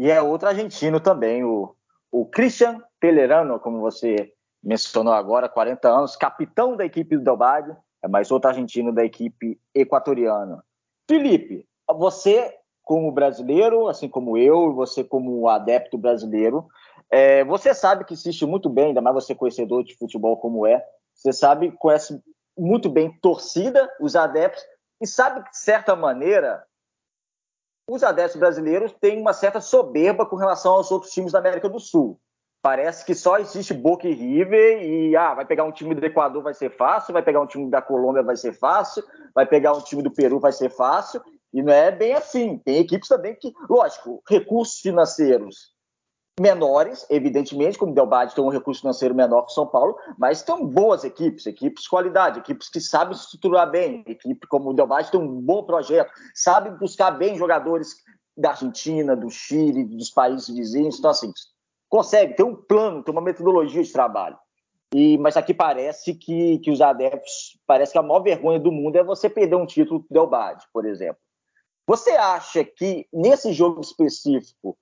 E 0.00 0.10
é 0.10 0.20
outro 0.20 0.48
argentino 0.48 1.00
também, 1.00 1.42
o, 1.42 1.74
o 2.12 2.26
Christian 2.26 2.82
Pelerano, 3.00 3.58
como 3.58 3.80
você 3.80 4.32
mencionou 4.62 5.14
agora, 5.14 5.48
40 5.48 5.88
anos, 5.88 6.16
capitão 6.16 6.76
da 6.76 6.84
equipe 6.84 7.16
do 7.16 7.24
Del 7.24 7.36
Valle, 7.36 7.74
é 8.02 8.08
mais 8.08 8.30
outro 8.30 8.50
argentino 8.50 8.92
da 8.92 9.04
equipe 9.04 9.58
equatoriana. 9.74 10.62
Felipe, 11.08 11.66
você 11.88 12.54
como 12.82 13.10
brasileiro, 13.10 13.88
assim 13.88 14.08
como 14.08 14.36
eu, 14.36 14.72
você 14.72 15.02
como 15.02 15.48
adepto 15.48 15.96
brasileiro, 15.98 16.68
é, 17.10 17.44
você 17.44 17.72
sabe 17.72 18.04
que 18.04 18.14
existe 18.14 18.44
muito 18.44 18.68
bem, 18.68 18.86
ainda 18.86 19.00
mais 19.00 19.14
você 19.14 19.34
conhecedor 19.34 19.84
de 19.84 19.96
futebol 19.96 20.36
como 20.36 20.66
é, 20.66 20.84
você 21.14 21.32
sabe, 21.32 21.72
conhece 21.72 22.20
muito 22.56 22.88
bem 22.88 23.16
torcida, 23.20 23.88
os 24.00 24.16
adeptos, 24.16 24.62
e 25.00 25.06
sabe 25.06 25.42
que, 25.44 25.50
de 25.50 25.58
certa 25.58 25.94
maneira, 25.94 26.64
os 27.88 28.02
adeptos 28.02 28.38
brasileiros 28.38 28.92
têm 29.00 29.20
uma 29.20 29.32
certa 29.32 29.60
soberba 29.60 30.26
com 30.26 30.36
relação 30.36 30.72
aos 30.72 30.90
outros 30.90 31.12
times 31.12 31.32
da 31.32 31.38
América 31.38 31.68
do 31.68 31.78
Sul. 31.78 32.18
Parece 32.62 33.04
que 33.04 33.14
só 33.14 33.38
existe 33.38 33.72
Boca 33.72 34.08
e 34.08 34.14
River 34.14 34.82
e 34.82 35.14
ah, 35.14 35.34
vai 35.34 35.46
pegar 35.46 35.62
um 35.62 35.70
time 35.70 35.94
do 35.94 36.04
Equador 36.04 36.42
vai 36.42 36.54
ser 36.54 36.70
fácil, 36.70 37.12
vai 37.12 37.22
pegar 37.22 37.40
um 37.40 37.46
time 37.46 37.70
da 37.70 37.80
Colômbia 37.80 38.24
vai 38.24 38.36
ser 38.36 38.54
fácil, 38.54 39.04
vai 39.32 39.46
pegar 39.46 39.72
um 39.72 39.80
time 39.80 40.02
do 40.02 40.10
Peru 40.10 40.40
vai 40.40 40.50
ser 40.50 40.70
fácil. 40.70 41.22
E 41.52 41.62
não 41.62 41.72
é 41.72 41.92
bem 41.92 42.14
assim. 42.14 42.58
Tem 42.58 42.78
equipes 42.78 43.08
também 43.08 43.36
que, 43.36 43.52
lógico, 43.70 44.20
recursos 44.28 44.80
financeiros 44.80 45.75
menores, 46.38 47.06
evidentemente, 47.08 47.78
como 47.78 47.92
o 47.92 47.94
Delbade 47.94 48.34
tem 48.34 48.44
um 48.44 48.50
recurso 48.50 48.80
financeiro 48.80 49.14
menor 49.14 49.42
que 49.42 49.52
o 49.52 49.54
São 49.54 49.66
Paulo, 49.66 49.96
mas 50.18 50.42
tem 50.42 50.66
boas 50.66 51.02
equipes, 51.02 51.46
equipes 51.46 51.84
de 51.84 51.88
qualidade, 51.88 52.38
equipes 52.38 52.68
que 52.68 52.80
sabem 52.80 53.14
estruturar 53.14 53.70
bem, 53.70 54.04
equipe 54.06 54.46
como 54.46 54.70
o 54.70 54.74
Delbade 54.74 55.10
tem 55.10 55.18
um 55.18 55.40
bom 55.40 55.64
projeto, 55.64 56.12
sabe 56.34 56.70
buscar 56.78 57.10
bem 57.12 57.36
jogadores 57.36 57.96
da 58.36 58.50
Argentina, 58.50 59.16
do 59.16 59.30
Chile, 59.30 59.84
dos 59.84 60.10
países 60.10 60.54
vizinhos, 60.54 60.98
então 60.98 61.10
assim, 61.10 61.32
consegue, 61.88 62.34
tem 62.34 62.44
um 62.44 62.54
plano, 62.54 63.02
tem 63.02 63.12
uma 63.12 63.22
metodologia 63.22 63.82
de 63.82 63.92
trabalho. 63.92 64.36
E, 64.94 65.18
mas 65.18 65.36
aqui 65.36 65.54
parece 65.54 66.14
que, 66.14 66.58
que 66.58 66.70
os 66.70 66.80
adeptos, 66.80 67.58
parece 67.66 67.92
que 67.92 67.98
a 67.98 68.02
maior 68.02 68.20
vergonha 68.20 68.60
do 68.60 68.70
mundo 68.70 68.96
é 68.96 69.02
você 69.02 69.28
perder 69.28 69.56
um 69.56 69.66
título 69.66 70.00
do 70.00 70.06
Delbade, 70.10 70.64
por 70.72 70.84
exemplo. 70.84 71.18
Você 71.86 72.10
acha 72.10 72.62
que 72.64 73.06
nesse 73.12 73.52
jogo 73.52 73.80
específico 73.80 74.76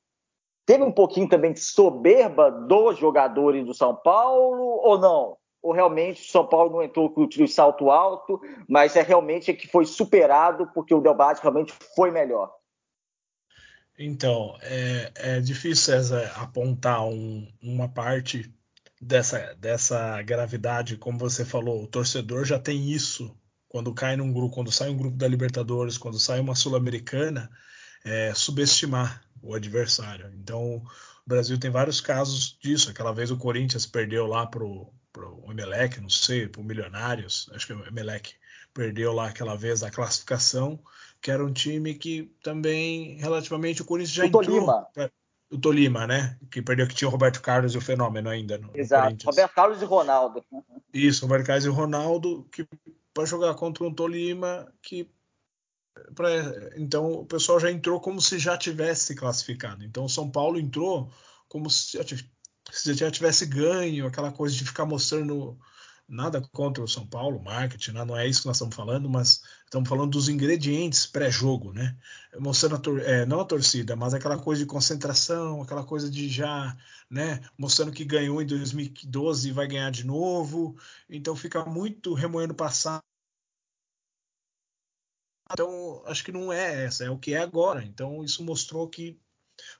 Teve 0.66 0.82
um 0.82 0.92
pouquinho 0.92 1.28
também 1.28 1.52
de 1.52 1.60
soberba 1.60 2.50
dos 2.50 2.98
jogadores 2.98 3.64
do 3.66 3.74
São 3.74 3.94
Paulo 3.94 4.80
ou 4.82 4.98
não? 4.98 5.36
Ou 5.62 5.72
realmente 5.72 6.22
o 6.22 6.30
São 6.30 6.46
Paulo 6.46 6.72
não 6.72 6.82
entrou 6.82 7.10
com 7.10 7.26
o 7.26 7.48
salto 7.48 7.90
alto, 7.90 8.40
mas 8.68 8.96
é 8.96 9.02
realmente 9.02 9.52
que 9.54 9.68
foi 9.68 9.84
superado 9.84 10.70
porque 10.74 10.94
o 10.94 11.00
Delbate 11.00 11.40
realmente 11.42 11.72
foi 11.94 12.10
melhor? 12.10 12.50
Então, 13.98 14.56
é, 14.60 15.12
é 15.14 15.40
difícil 15.40 15.94
César, 15.94 16.32
apontar 16.36 17.04
um, 17.06 17.46
uma 17.62 17.88
parte 17.88 18.52
dessa, 19.00 19.54
dessa 19.54 20.20
gravidade, 20.22 20.96
como 20.96 21.18
você 21.18 21.44
falou, 21.44 21.82
o 21.82 21.86
torcedor 21.86 22.44
já 22.44 22.58
tem 22.58 22.90
isso 22.90 23.36
quando 23.68 23.94
cai 23.94 24.16
num 24.16 24.32
grupo, 24.32 24.54
quando 24.54 24.72
sai 24.72 24.88
um 24.88 24.96
grupo 24.96 25.16
da 25.16 25.28
Libertadores, 25.28 25.98
quando 25.98 26.18
sai 26.18 26.40
uma 26.40 26.54
Sul-Americana, 26.54 27.50
é, 28.04 28.32
subestimar 28.34 29.23
o 29.44 29.54
adversário. 29.54 30.32
Então, 30.36 30.76
o 30.76 30.82
Brasil 31.26 31.58
tem 31.58 31.70
vários 31.70 32.00
casos 32.00 32.58
disso. 32.60 32.90
Aquela 32.90 33.12
vez 33.12 33.30
o 33.30 33.36
Corinthians 33.36 33.86
perdeu 33.86 34.26
lá 34.26 34.46
pro, 34.46 34.88
pro 35.12 35.44
Emelec, 35.48 36.00
não 36.00 36.08
sei, 36.08 36.48
pro 36.48 36.64
Milionários, 36.64 37.48
acho 37.54 37.66
que 37.66 37.72
o 37.72 37.86
Emelec 37.86 38.34
perdeu 38.72 39.12
lá 39.12 39.28
aquela 39.28 39.56
vez 39.56 39.84
a 39.84 39.90
classificação, 39.90 40.78
que 41.22 41.30
era 41.30 41.44
um 41.44 41.52
time 41.52 41.94
que 41.94 42.30
também, 42.42 43.16
relativamente, 43.18 43.82
o 43.82 43.84
Corinthians 43.84 44.14
já 44.14 44.24
o 44.24 44.26
entrou. 44.26 44.42
Tolima. 44.42 44.88
O 45.50 45.58
Tolima, 45.58 46.06
né? 46.06 46.36
Que 46.50 46.60
perdeu 46.60 46.88
que 46.88 46.94
tinha 46.94 47.06
o 47.06 47.10
Roberto 47.12 47.40
Carlos 47.40 47.74
e 47.74 47.78
o 47.78 47.80
Fenômeno 47.80 48.28
ainda 48.28 48.58
no, 48.58 48.70
Exato. 48.74 49.24
No 49.24 49.30
Roberto 49.30 49.54
Carlos 49.54 49.80
e 49.80 49.84
Ronaldo. 49.84 50.44
Isso, 50.92 51.24
Roberto 51.24 51.46
Carlos 51.46 51.64
e 51.64 51.68
Ronaldo, 51.68 52.48
que 52.50 52.66
para 53.12 53.24
jogar 53.24 53.54
contra 53.54 53.84
um 53.84 53.94
Tolima 53.94 54.66
que 54.82 55.08
pra, 56.14 56.30
então 56.76 57.12
o 57.12 57.26
pessoal 57.26 57.60
já 57.60 57.70
entrou 57.70 58.00
como 58.00 58.20
se 58.20 58.38
já 58.38 58.56
tivesse 58.56 59.14
classificado. 59.14 59.84
Então 59.84 60.04
o 60.04 60.08
São 60.08 60.30
Paulo 60.30 60.58
entrou 60.58 61.10
como 61.48 61.70
se 61.70 61.96
já, 61.96 62.04
se 62.72 62.94
já 62.94 63.10
tivesse 63.10 63.46
ganho, 63.46 64.06
aquela 64.06 64.32
coisa 64.32 64.54
de 64.54 64.64
ficar 64.64 64.84
mostrando 64.86 65.58
nada 66.08 66.40
contra 66.52 66.82
o 66.82 66.88
São 66.88 67.06
Paulo, 67.06 67.42
marketing, 67.42 67.92
não 67.92 68.16
é 68.16 68.26
isso 68.26 68.42
que 68.42 68.46
nós 68.46 68.56
estamos 68.56 68.74
falando, 68.74 69.08
mas 69.08 69.42
estamos 69.64 69.88
falando 69.88 70.10
dos 70.10 70.28
ingredientes 70.28 71.06
pré-jogo, 71.06 71.72
né? 71.72 71.96
Mostrando 72.38 72.76
a 72.76 73.02
é, 73.02 73.24
não 73.26 73.40
a 73.40 73.44
torcida, 73.44 73.96
mas 73.96 74.12
aquela 74.12 74.38
coisa 74.38 74.62
de 74.62 74.66
concentração, 74.66 75.62
aquela 75.62 75.84
coisa 75.84 76.10
de 76.10 76.28
já, 76.28 76.76
né? 77.10 77.40
Mostrando 77.56 77.92
que 77.92 78.04
ganhou 78.04 78.42
em 78.42 78.46
2012 78.46 79.48
e 79.48 79.52
vai 79.52 79.66
ganhar 79.66 79.90
de 79.90 80.04
novo. 80.04 80.76
Então 81.08 81.34
fica 81.34 81.64
muito 81.64 82.12
remoendo 82.14 82.54
passado 82.54 83.02
então, 85.52 86.02
acho 86.06 86.24
que 86.24 86.32
não 86.32 86.52
é 86.52 86.84
essa, 86.84 87.04
é 87.04 87.10
o 87.10 87.18
que 87.18 87.34
é 87.34 87.38
agora. 87.38 87.84
Então, 87.84 88.24
isso 88.24 88.44
mostrou 88.44 88.88
que 88.88 89.18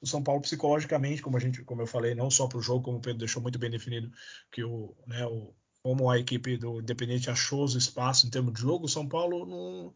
o 0.00 0.06
São 0.06 0.23
Paulo 0.23 0.40
psicologicamente, 0.42 1.23
como 1.23 1.37
a 1.37 1.40
gente, 1.40 1.62
como 1.64 1.83
eu 1.83 1.87
falei, 1.87 2.14
não 2.14 2.30
só 2.30 2.47
para 2.47 2.59
o 2.59 2.62
jogo, 2.62 2.85
como 2.85 2.99
o 2.99 3.00
Pedro 3.00 3.18
deixou 3.18 3.42
muito 3.42 3.59
bem 3.59 3.71
definido, 3.71 4.11
que 4.52 4.62
o, 4.62 4.94
né, 5.06 5.26
o 5.26 5.54
como 5.83 6.11
a 6.11 6.18
equipe 6.18 6.56
do 6.56 6.80
Independente 6.80 7.28
achou 7.28 7.62
os 7.62 7.75
espaços 7.75 8.25
em 8.25 8.30
termos 8.30 8.54
de 8.54 8.61
jogo, 8.61 8.87
o 8.87 8.88
São 8.88 9.06
Paulo 9.06 9.44
não, 9.44 9.94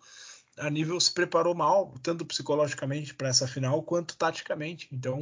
a 0.58 0.68
nível 0.68 1.00
se 1.00 1.12
preparou 1.12 1.54
mal, 1.54 1.94
tanto 2.02 2.26
psicologicamente 2.26 3.14
para 3.14 3.28
essa 3.28 3.48
final 3.48 3.82
quanto 3.82 4.16
taticamente. 4.16 4.86
Então, 4.92 5.18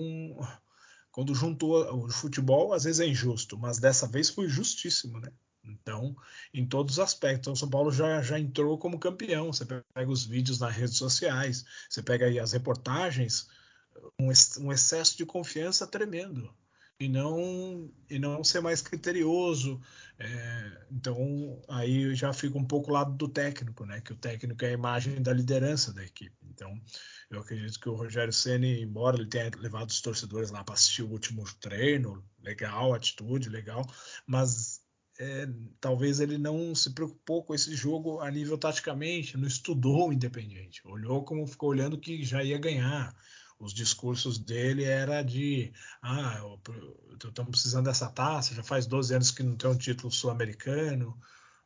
quando 1.12 1.34
juntou 1.36 2.04
o 2.04 2.10
futebol, 2.10 2.72
às 2.72 2.82
vezes 2.82 3.00
é 3.00 3.06
injusto, 3.06 3.56
mas 3.56 3.78
dessa 3.78 4.08
vez 4.08 4.28
foi 4.28 4.48
justíssimo, 4.48 5.20
né? 5.20 5.32
Então, 5.66 6.16
em 6.52 6.66
todos 6.66 6.94
os 6.94 6.98
aspectos, 6.98 7.52
o 7.52 7.56
São 7.56 7.68
Paulo 7.68 7.90
já, 7.90 8.22
já 8.22 8.38
entrou 8.38 8.78
como 8.78 8.98
campeão. 8.98 9.52
Você 9.52 9.64
pega 9.64 10.10
os 10.10 10.24
vídeos 10.24 10.58
nas 10.58 10.74
redes 10.74 10.96
sociais, 10.96 11.64
você 11.88 12.02
pega 12.02 12.26
aí 12.26 12.38
as 12.38 12.52
reportagens, 12.52 13.48
um, 14.20 14.30
um 14.64 14.72
excesso 14.72 15.16
de 15.16 15.26
confiança 15.26 15.86
tremendo. 15.86 16.54
E 16.98 17.08
não, 17.08 17.92
e 18.08 18.18
não 18.18 18.42
ser 18.42 18.60
mais 18.60 18.80
criterioso. 18.80 19.78
É, 20.18 20.86
então, 20.90 21.62
aí 21.68 22.14
já 22.14 22.32
fica 22.32 22.56
um 22.56 22.64
pouco 22.64 22.90
lado 22.90 23.12
do 23.12 23.28
técnico, 23.28 23.84
né? 23.84 24.00
Que 24.00 24.14
o 24.14 24.16
técnico 24.16 24.64
é 24.64 24.68
a 24.68 24.72
imagem 24.72 25.20
da 25.20 25.30
liderança 25.30 25.92
da 25.92 26.02
equipe. 26.02 26.34
Então, 26.42 26.80
eu 27.30 27.40
acredito 27.40 27.78
que 27.78 27.88
o 27.90 27.94
Rogério 27.94 28.32
Ceni, 28.32 28.80
embora 28.80 29.16
ele 29.16 29.28
tenha 29.28 29.50
levado 29.58 29.90
os 29.90 30.00
torcedores 30.00 30.50
lá 30.50 30.64
para 30.64 30.72
assistir 30.72 31.02
o 31.02 31.10
último 31.10 31.44
treino, 31.60 32.24
legal, 32.40 32.94
atitude, 32.94 33.50
legal, 33.50 33.84
mas 34.26 34.80
é, 35.18 35.48
talvez 35.80 36.20
ele 36.20 36.36
não 36.38 36.74
se 36.74 36.90
preocupou 36.92 37.42
com 37.42 37.54
esse 37.54 37.74
jogo 37.74 38.20
a 38.20 38.30
nível 38.30 38.58
taticamente, 38.58 39.36
não 39.36 39.46
estudou 39.46 40.08
o 40.08 40.12
Independiente, 40.12 40.86
olhou 40.86 41.24
como 41.24 41.46
ficou 41.46 41.70
olhando 41.70 41.98
que 41.98 42.24
já 42.24 42.42
ia 42.42 42.58
ganhar. 42.58 43.14
Os 43.58 43.72
discursos 43.72 44.38
dele 44.38 44.84
era 44.84 45.22
de 45.22 45.72
ah, 46.02 46.42
estamos 47.14 47.50
precisando 47.50 47.86
dessa 47.86 48.10
taça, 48.10 48.54
já 48.54 48.62
faz 48.62 48.86
12 48.86 49.14
anos 49.14 49.30
que 49.30 49.42
não 49.42 49.56
tem 49.56 49.70
um 49.70 49.78
título 49.78 50.12
sul-americano, 50.12 51.18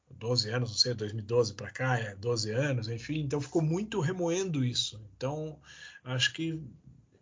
12 0.09 0.50
anos, 0.50 0.71
não 0.71 0.76
sei, 0.76 0.95
2012 0.95 1.54
para 1.54 1.71
cá, 1.71 1.99
é 1.99 2.14
12 2.14 2.50
anos, 2.52 2.88
enfim, 2.88 3.21
então 3.21 3.40
ficou 3.40 3.62
muito 3.62 4.00
remoendo 4.00 4.64
isso. 4.64 5.00
Então, 5.16 5.59
acho 6.04 6.33
que 6.33 6.62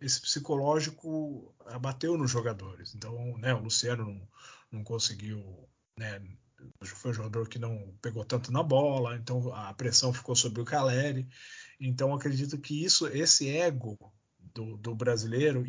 esse 0.01 0.21
psicológico 0.21 1.53
abateu 1.65 2.17
nos 2.17 2.31
jogadores. 2.31 2.95
Então, 2.95 3.37
né, 3.37 3.53
o 3.53 3.59
Luciano 3.63 4.05
não, 4.05 4.27
não 4.71 4.83
conseguiu 4.83 5.68
né? 5.99 6.21
Foi 6.83 7.11
um 7.11 7.13
jogador 7.13 7.47
que 7.47 7.59
não 7.59 7.93
pegou 8.01 8.23
tanto 8.23 8.51
na 8.51 8.63
bola, 8.63 9.15
então 9.17 9.53
a 9.53 9.73
pressão 9.73 10.13
ficou 10.13 10.35
sobre 10.35 10.61
o 10.61 10.65
Caleri. 10.65 11.27
Então 11.79 12.13
acredito 12.13 12.57
que 12.57 12.83
isso, 12.83 13.07
esse 13.07 13.49
ego 13.49 13.97
do, 14.53 14.77
do 14.77 14.95
brasileiro, 14.95 15.63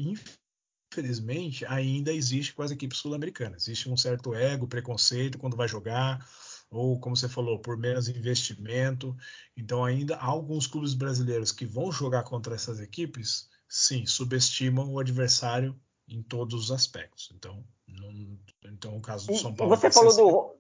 infelizmente, 0.93 1.67
ainda 1.67 2.13
existe 2.13 2.55
com 2.55 2.63
as 2.63 2.71
equipes 2.71 2.99
sul-americanas. 2.99 3.65
Existe 3.65 3.89
um 3.89 3.97
certo 3.97 4.35
ego, 4.35 4.69
preconceito 4.69 5.39
quando 5.39 5.57
vai 5.57 5.69
jogar, 5.69 6.27
ou 6.71 6.99
como 7.01 7.17
você 7.17 7.29
falou, 7.29 7.59
por 7.59 7.77
menos 7.77 8.09
investimento. 8.09 9.17
Então 9.57 9.85
ainda 9.85 10.17
há 10.17 10.27
alguns 10.27 10.67
clubes 10.67 10.95
brasileiros 10.95 11.53
que 11.53 11.67
vão 11.67 11.91
jogar 11.91 12.23
contra 12.23 12.55
essas 12.55 12.81
equipes, 12.81 13.49
sim, 13.69 14.07
subestimam 14.07 14.93
o 14.93 14.99
adversário 14.99 15.79
em 16.11 16.23
todos 16.23 16.55
os 16.55 16.71
aspectos. 16.73 17.33
Então, 17.35 17.65
não, 17.89 18.39
então 18.65 18.97
o 18.97 19.01
caso 19.01 19.29
do 19.29 19.37
São 19.37 19.55
Paulo. 19.55 19.73
E 19.73 19.77
você 19.77 19.91
falou 19.91 20.09
assim. 20.11 20.23
do. 20.23 20.55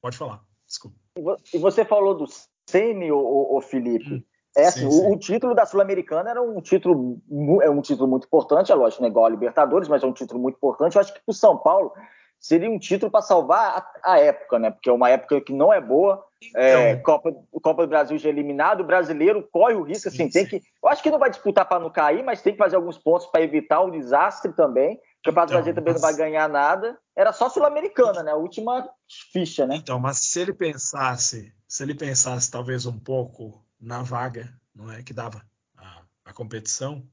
Pode 0.00 0.16
falar. 0.16 0.44
Desculpa. 0.66 0.96
E 1.52 1.58
você 1.58 1.84
falou 1.84 2.14
do 2.14 2.24
Semi, 2.68 3.12
o, 3.12 3.60
Felipe. 3.60 4.14
Hum. 4.14 4.24
É 4.56 4.66
assim, 4.66 4.90
sim, 4.90 4.90
sim. 4.90 5.06
O, 5.06 5.12
o, 5.12 5.18
título 5.18 5.54
da 5.54 5.64
Sul-Americana 5.64 6.30
era 6.30 6.42
um 6.42 6.60
título, 6.60 7.22
é 7.62 7.70
um 7.70 7.80
título 7.80 8.08
muito 8.08 8.26
importante, 8.26 8.70
é 8.70 8.74
lógico, 8.74 9.00
não 9.00 9.08
é 9.08 9.10
igual 9.10 9.24
a 9.24 9.30
Libertadores, 9.30 9.88
mas 9.88 10.02
é 10.02 10.06
um 10.06 10.12
título 10.12 10.40
muito 10.40 10.56
importante. 10.56 10.96
Eu 10.96 11.00
acho 11.00 11.12
que 11.12 11.20
para 11.20 11.32
o 11.32 11.34
São 11.34 11.56
Paulo 11.56 11.92
seria 12.42 12.68
um 12.68 12.78
título 12.78 13.10
para 13.10 13.22
salvar 13.22 13.88
a, 14.02 14.12
a, 14.14 14.18
época, 14.18 14.58
né? 14.58 14.72
Porque 14.72 14.90
é 14.90 14.92
uma 14.92 15.08
época 15.08 15.40
que 15.40 15.52
não 15.52 15.72
é 15.72 15.80
boa. 15.80 16.22
É, 16.56 16.90
então, 16.90 17.02
Copa, 17.04 17.32
Copa 17.62 17.82
do 17.86 17.88
Brasil 17.88 18.18
já 18.18 18.28
eliminado, 18.28 18.80
o 18.80 18.84
brasileiro 18.84 19.48
corre 19.52 19.74
o 19.74 19.84
risco, 19.84 20.08
assim, 20.08 20.24
sim, 20.24 20.28
tem 20.28 20.46
que. 20.46 20.56
Eu 20.82 20.88
acho 20.88 21.00
que 21.00 21.10
não 21.10 21.20
vai 21.20 21.30
disputar 21.30 21.66
para 21.68 21.78
não 21.78 21.88
cair, 21.88 22.24
mas 22.24 22.42
tem 22.42 22.52
que 22.52 22.58
fazer 22.58 22.74
alguns 22.74 22.98
pontos 22.98 23.28
para 23.28 23.42
evitar 23.42 23.80
o 23.80 23.92
desastre 23.92 24.52
também. 24.52 24.94
O 24.94 24.98
Campeonato 25.24 25.52
então, 25.52 25.62
Brasileiro 25.62 25.76
também 25.76 25.92
mas... 25.92 26.02
não 26.02 26.08
vai 26.08 26.16
ganhar 26.18 26.48
nada. 26.48 26.98
Era 27.16 27.32
só 27.32 27.48
Sul-Americana, 27.48 28.24
né? 28.24 28.32
A 28.32 28.36
última 28.36 28.90
ficha, 29.32 29.64
né? 29.64 29.76
Então, 29.76 30.00
mas 30.00 30.18
se 30.18 30.40
ele 30.40 30.52
pensasse, 30.52 31.54
se 31.68 31.82
ele 31.84 31.94
pensasse 31.94 32.50
talvez 32.50 32.86
um 32.86 32.98
pouco 32.98 33.64
na 33.80 34.02
vaga, 34.02 34.52
não 34.74 34.90
é 34.90 35.00
que 35.00 35.14
dava 35.14 35.40
a, 35.78 36.02
a 36.24 36.32
competição, 36.32 37.06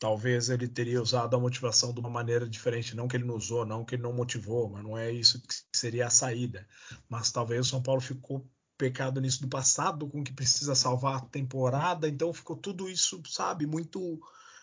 talvez 0.00 0.48
ele 0.48 0.66
teria 0.66 1.00
usado 1.00 1.36
a 1.36 1.38
motivação 1.38 1.92
de 1.92 2.00
uma 2.00 2.08
maneira 2.08 2.48
diferente. 2.48 2.96
Não 2.96 3.06
que 3.06 3.16
ele 3.16 3.24
não 3.24 3.36
usou, 3.36 3.66
não 3.66 3.84
que 3.84 3.94
ele 3.94 4.02
não 4.02 4.14
motivou, 4.14 4.70
mas 4.70 4.82
não 4.82 4.96
é 4.96 5.12
isso 5.12 5.40
que 5.40 5.54
seria 5.76 6.06
a 6.06 6.10
saída. 6.10 6.66
Mas 7.08 7.30
talvez 7.30 7.66
o 7.66 7.70
São 7.70 7.82
Paulo 7.82 8.00
ficou 8.00 8.48
pecado 8.78 9.20
nisso 9.20 9.42
do 9.42 9.48
passado, 9.48 10.08
com 10.08 10.24
que 10.24 10.32
precisa 10.32 10.74
salvar 10.74 11.16
a 11.16 11.20
temporada, 11.20 12.08
então 12.08 12.32
ficou 12.32 12.56
tudo 12.56 12.88
isso, 12.88 13.22
sabe, 13.26 13.66
muito 13.66 14.18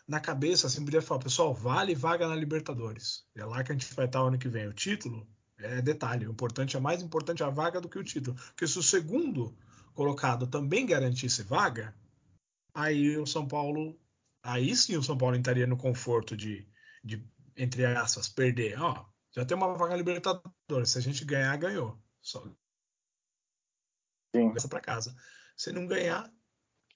na 0.08 0.20
cabeça. 0.20 0.66
Assim, 0.66 0.84
podia 0.84 1.04
falar, 1.04 1.22
pessoal, 1.22 1.54
vale 1.54 1.94
vaga 1.94 2.28
na 2.28 2.36
Libertadores. 2.36 3.24
É 3.36 3.46
lá 3.46 3.64
que 3.64 3.72
a 3.72 3.76
gente 3.76 3.94
vai 3.94 4.08
estar 4.08 4.22
ano 4.22 4.40
que 4.40 4.50
vem. 4.50 4.68
O 4.68 4.74
título 4.74 5.28
é 5.60 5.84
detalhe, 5.84 6.26
o 6.26 6.32
importante 6.32 6.76
é 6.76 6.80
mais 6.80 7.04
importante 7.04 7.44
a 7.44 7.50
vaga 7.52 7.80
do 7.80 7.88
que 7.88 8.00
o 8.00 8.04
título. 8.04 8.36
Porque 8.36 8.68
se 8.68 8.80
o 8.80 8.84
segundo 8.84 9.56
colocado 9.94 10.48
também 10.48 10.88
garantisse 10.88 11.44
vaga, 11.44 11.94
aí 12.74 13.16
o 13.18 13.28
São 13.28 13.48
Paulo 13.48 14.00
aí 14.48 14.76
sim 14.76 14.96
o 14.96 15.04
São 15.04 15.18
Paulo 15.18 15.36
entraria 15.36 15.68
no 15.68 15.78
conforto 15.78 16.36
de, 16.36 16.68
de 17.04 17.24
entre 17.56 17.86
aspas, 17.86 18.30
perder. 18.30 18.80
Ó, 18.82 19.06
já 19.36 19.46
tem 19.46 19.58
uma 19.58 19.76
vaga 19.76 19.96
Libertadores. 19.96 20.90
Se 20.90 20.98
a 20.98 21.02
gente 21.02 21.26
ganhar, 21.26 21.56
ganhou. 21.58 22.02
Só 22.22 22.44
Sim. 24.36 24.54
para 24.70 24.80
casa. 24.80 25.16
Se 25.56 25.72
não 25.72 25.88
ganhar, 25.88 26.32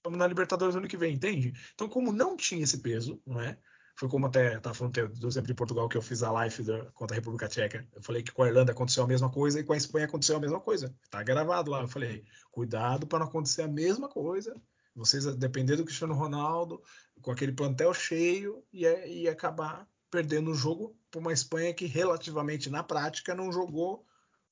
vamos 0.03 0.19
na 0.19 0.27
Libertadores 0.27 0.75
ano 0.75 0.87
que 0.87 0.97
vem, 0.97 1.15
entende? 1.15 1.53
Então, 1.73 1.89
como 1.89 2.11
não 2.11 2.37
tinha 2.37 2.63
esse 2.63 2.79
peso, 2.79 3.21
não 3.25 3.39
é? 3.41 3.59
Foi 3.95 4.09
como 4.09 4.25
até 4.25 4.57
estava 4.57 4.73
falando 4.73 5.09
do 5.09 5.27
exemplo 5.27 5.47
de 5.47 5.53
Portugal 5.53 5.87
que 5.89 5.97
eu 5.97 6.01
fiz 6.01 6.23
a 6.23 6.31
live 6.31 6.63
da, 6.63 6.85
contra 6.91 7.15
a 7.15 7.19
República 7.19 7.47
Tcheca. 7.47 7.87
Eu 7.93 8.01
falei 8.01 8.23
que 8.23 8.31
com 8.31 8.43
a 8.43 8.47
Irlanda 8.47 8.71
aconteceu 8.71 9.03
a 9.03 9.07
mesma 9.07 9.29
coisa 9.29 9.59
e 9.59 9.63
com 9.63 9.73
a 9.73 9.77
Espanha 9.77 10.05
aconteceu 10.05 10.37
a 10.37 10.39
mesma 10.39 10.59
coisa. 10.59 10.95
Tá 11.09 11.21
gravado 11.21 11.69
lá. 11.69 11.81
Eu 11.81 11.87
falei, 11.87 12.25
cuidado 12.51 13.05
para 13.05 13.19
não 13.19 13.27
acontecer 13.27 13.63
a 13.63 13.67
mesma 13.67 14.09
coisa. 14.09 14.59
Vocês 14.95 15.25
depender 15.37 15.75
do 15.75 15.85
Cristiano 15.85 16.13
Ronaldo, 16.13 16.81
com 17.21 17.31
aquele 17.31 17.51
plantel 17.51 17.93
cheio 17.93 18.63
e, 18.73 18.85
é, 18.85 19.09
e 19.09 19.27
acabar 19.27 19.87
perdendo 20.09 20.51
o 20.51 20.55
jogo 20.55 20.95
para 21.09 21.21
uma 21.21 21.33
Espanha 21.33 21.73
que 21.73 21.85
relativamente 21.85 22.69
na 22.69 22.83
prática 22.83 23.33
não 23.33 23.51
jogou 23.51 24.05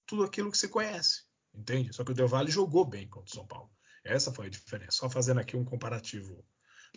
tudo 0.06 0.24
aquilo 0.24 0.52
que 0.52 0.58
se 0.58 0.70
conhece, 0.70 1.24
entende? 1.54 1.94
Só 1.94 2.04
que 2.04 2.12
o 2.12 2.14
Del 2.14 2.28
Valle 2.28 2.50
jogou 2.50 2.86
bem 2.86 3.08
contra 3.08 3.30
o 3.30 3.36
São 3.36 3.46
Paulo. 3.46 3.70
Essa 4.04 4.32
foi 4.32 4.48
a 4.48 4.50
diferença. 4.50 4.92
Só 4.92 5.10
fazendo 5.10 5.40
aqui 5.40 5.56
um 5.56 5.66
comparativo 5.66 6.44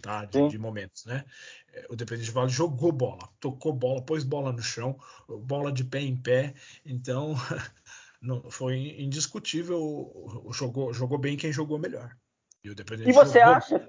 tá, 0.00 0.24
de, 0.24 0.48
de 0.48 0.58
momentos, 0.58 1.04
né? 1.04 1.24
É, 1.72 1.86
o 1.90 1.94
Independente 1.94 2.30
Vale 2.30 2.50
jogou 2.50 2.92
bola, 2.92 3.28
tocou 3.40 3.72
bola, 3.72 4.02
pôs 4.02 4.24
bola 4.24 4.52
no 4.52 4.62
chão, 4.62 4.98
bola 5.28 5.72
de 5.72 5.84
pé 5.84 6.00
em 6.00 6.16
pé. 6.16 6.54
Então, 6.84 7.34
não, 8.20 8.50
foi 8.50 8.76
indiscutível. 9.00 10.50
Jogou, 10.52 10.92
jogou 10.92 11.18
bem 11.18 11.36
quem 11.36 11.52
jogou 11.52 11.78
melhor. 11.78 12.16
E, 12.64 12.68
e 13.08 13.12
você 13.12 13.40
jogou... 13.40 13.54
acha, 13.54 13.88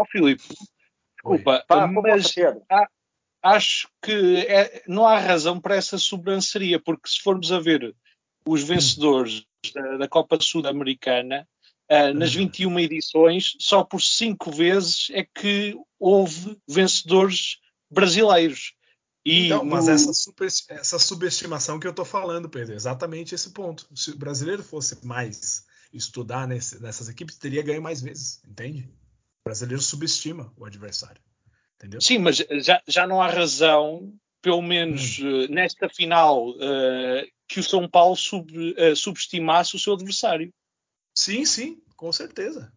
oh, 0.00 0.04
Filipe, 0.06 0.44
Desculpa, 1.24 1.64
Fala, 1.66 1.88
mas 1.88 2.34
há, 2.70 2.88
acho 3.42 3.88
que 4.02 4.36
é, 4.46 4.82
não 4.86 5.06
há 5.06 5.18
razão 5.18 5.58
para 5.58 5.74
essa 5.74 5.96
sobranceria, 5.96 6.78
porque 6.78 7.08
se 7.08 7.20
formos 7.20 7.50
a 7.50 7.58
ver 7.58 7.94
os 8.46 8.62
vencedores 8.62 9.46
da, 9.74 9.96
da 9.96 10.08
Copa 10.08 10.38
Sul-Americana, 10.38 11.48
uh, 11.90 12.14
nas 12.14 12.34
21 12.34 12.70
hum. 12.70 12.78
edições, 12.78 13.56
só 13.58 13.82
por 13.82 14.02
cinco 14.02 14.52
vezes 14.52 15.08
é 15.12 15.24
que 15.24 15.74
houve 15.98 16.58
vencedores 16.68 17.58
brasileiros. 17.90 18.74
E 19.24 19.46
então, 19.46 19.64
mas 19.64 19.88
essa, 19.88 20.12
super, 20.12 20.46
essa 20.68 20.98
subestimação 20.98 21.80
que 21.80 21.86
eu 21.86 21.90
estou 21.90 22.04
falando, 22.04 22.50
Pedro, 22.50 22.74
é 22.74 22.76
exatamente 22.76 23.34
esse 23.34 23.50
ponto. 23.54 23.88
Se 23.94 24.10
o 24.10 24.18
brasileiro 24.18 24.62
fosse 24.62 25.06
mais 25.06 25.64
estudar 25.94 26.46
nesse, 26.46 26.82
nessas 26.82 27.08
equipes, 27.08 27.38
teria 27.38 27.62
ganho 27.62 27.82
mais 27.82 28.02
vezes, 28.02 28.42
entende? 28.46 28.90
O 29.40 29.48
brasileiro 29.48 29.82
subestima 29.82 30.52
o 30.56 30.64
adversário. 30.64 31.22
Entendeu? 31.76 32.00
Sim, 32.00 32.18
mas 32.18 32.36
já, 32.36 32.82
já 32.86 33.06
não 33.06 33.20
há 33.20 33.28
razão, 33.28 34.12
pelo 34.40 34.62
menos 34.62 35.18
hum. 35.18 35.44
uh, 35.44 35.48
nesta 35.48 35.88
final, 35.88 36.50
uh, 36.50 37.26
que 37.48 37.60
o 37.60 37.62
São 37.62 37.88
Paulo 37.88 38.16
sub, 38.16 38.52
uh, 38.52 38.96
subestimasse 38.96 39.76
o 39.76 39.78
seu 39.78 39.94
adversário. 39.94 40.52
Sim, 41.14 41.44
sim, 41.44 41.82
com 41.96 42.12
certeza. 42.12 42.72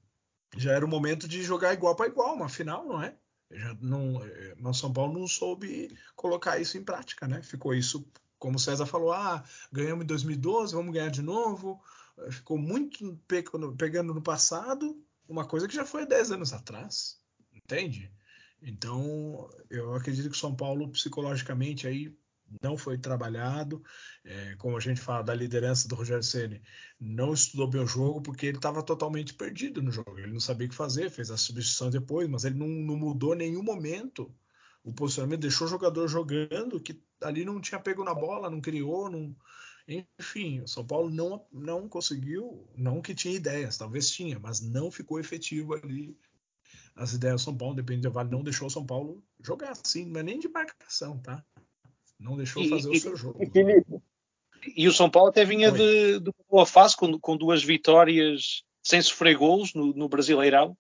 Já 0.56 0.74
era 0.74 0.86
o 0.86 0.90
momento 0.90 1.28
de 1.28 1.44
jogar 1.44 1.74
igual 1.74 1.96
para 1.96 2.08
igual, 2.08 2.36
uma 2.36 2.50
final, 2.50 2.86
não 2.86 3.02
é? 3.02 3.16
Já 3.52 3.74
não, 3.82 4.22
mas 4.58 4.78
São 4.78 4.92
Paulo 4.92 5.18
não 5.18 5.28
soube 5.28 5.96
colocar 6.16 6.60
isso 6.60 6.78
em 6.78 6.84
prática, 6.84 7.28
né? 7.28 7.42
Ficou 7.42 7.74
isso, 7.74 8.06
como 8.38 8.58
o 8.58 8.60
César 8.60 8.86
falou, 8.86 9.14
ah, 9.14 9.44
ganhamos 9.72 10.04
em 10.04 10.08
2012, 10.08 10.76
vamos 10.76 10.94
ganhar 10.94 11.10
de 11.10 11.22
novo. 11.22 11.82
Ficou 12.32 12.58
muito 12.58 13.20
pegando 13.78 14.14
no 14.14 14.22
passado 14.22 15.02
uma 15.28 15.46
coisa 15.46 15.68
que 15.68 15.76
já 15.76 15.86
foi 15.86 16.04
há 16.04 16.06
10 16.06 16.32
anos 16.32 16.54
atrás, 16.54 17.20
entende? 17.54 18.12
Então, 18.62 19.50
eu 19.70 19.94
acredito 19.94 20.30
que 20.30 20.36
o 20.36 20.40
São 20.40 20.56
Paulo, 20.56 20.90
psicologicamente, 20.90 21.88
aí 21.88 22.16
não 22.62 22.78
foi 22.78 22.98
trabalhado. 22.98 23.84
É, 24.24 24.56
como 24.56 24.78
a 24.78 24.80
gente 24.80 25.02
fala 25.02 25.24
da 25.24 25.34
liderança 25.34 25.88
do 25.88 25.96
Rogério 25.96 26.24
Ceni, 26.24 26.62
não 27.00 27.34
estudou 27.34 27.68
bem 27.68 27.82
o 27.82 27.88
jogo 27.88 28.22
porque 28.22 28.46
ele 28.48 28.58
estava 28.58 28.82
totalmente 28.82 29.34
perdido 29.34 29.82
no 29.82 29.92
jogo. 29.92 30.18
Ele 30.18 30.34
não 30.34 30.40
sabia 30.40 30.68
o 30.68 30.70
que 30.70 30.76
fazer, 30.76 31.10
fez 31.10 31.30
a 31.30 31.38
substituição 31.38 31.90
depois, 31.90 32.28
mas 32.28 32.46
ele 32.46 32.58
não, 32.58 32.68
não 32.68 32.98
mudou 32.98 33.34
em 33.34 33.40
nenhum 33.40 33.64
momento 33.64 34.34
o 34.84 34.94
posicionamento, 34.94 35.42
deixou 35.42 35.68
o 35.68 35.70
jogador 35.70 36.08
jogando 36.08 36.80
que 36.80 37.02
ali 37.22 37.44
não 37.44 37.60
tinha 37.60 37.80
pego 37.80 38.04
na 38.04 38.14
bola, 38.14 38.50
não 38.50 38.62
criou, 38.62 39.10
não, 39.10 39.36
enfim, 39.88 40.60
o 40.62 40.68
São 40.68 40.86
Paulo 40.86 41.10
não, 41.10 41.46
não 41.52 41.88
conseguiu, 41.88 42.68
não 42.76 43.02
que 43.02 43.16
tinha 43.16 43.36
ideias, 43.36 43.78
talvez 43.78 44.10
tinha, 44.12 44.38
mas 44.38 44.60
não 44.60 44.92
ficou 44.92 45.20
efetivo 45.20 45.76
ali. 45.76 46.18
As 46.96 47.14
ideias 47.14 47.42
do 47.42 47.46
São 47.46 47.58
Paulo, 47.58 47.76
depende 47.76 48.02
do 48.02 48.12
Vale, 48.12 48.30
não 48.30 48.44
deixou 48.44 48.68
o 48.68 48.72
São 48.72 48.86
Paulo 48.86 49.24
jogar 49.42 49.72
assim, 49.72 50.06
não 50.06 50.20
é 50.20 50.24
nem 50.24 50.40
de 50.40 50.50
marcação, 50.50 51.20
tá? 51.20 51.46
Não 52.20 52.36
deixou 52.36 52.64
e, 52.64 52.70
fazer 52.70 52.92
e, 52.92 52.98
o 52.98 53.00
seu 53.00 53.16
jogo. 53.16 53.40
E, 53.42 54.84
e, 54.84 54.88
o 54.88 54.94
São 54.94 55.10
Paulo 55.10 55.30
até 55.30 55.46
vinha 55.46 55.72
de, 55.72 56.20
de, 56.20 56.32
boa 56.50 56.66
fase, 56.66 56.98
com, 56.98 57.18
com 57.20 57.38
duas 57.38 57.64
vitórias 57.64 58.64
sem 58.84 59.02
sofrer 59.02 59.38
golos 59.38 59.74
no, 59.74 59.94
no 59.94 60.10
Brasileirão. 60.10 60.76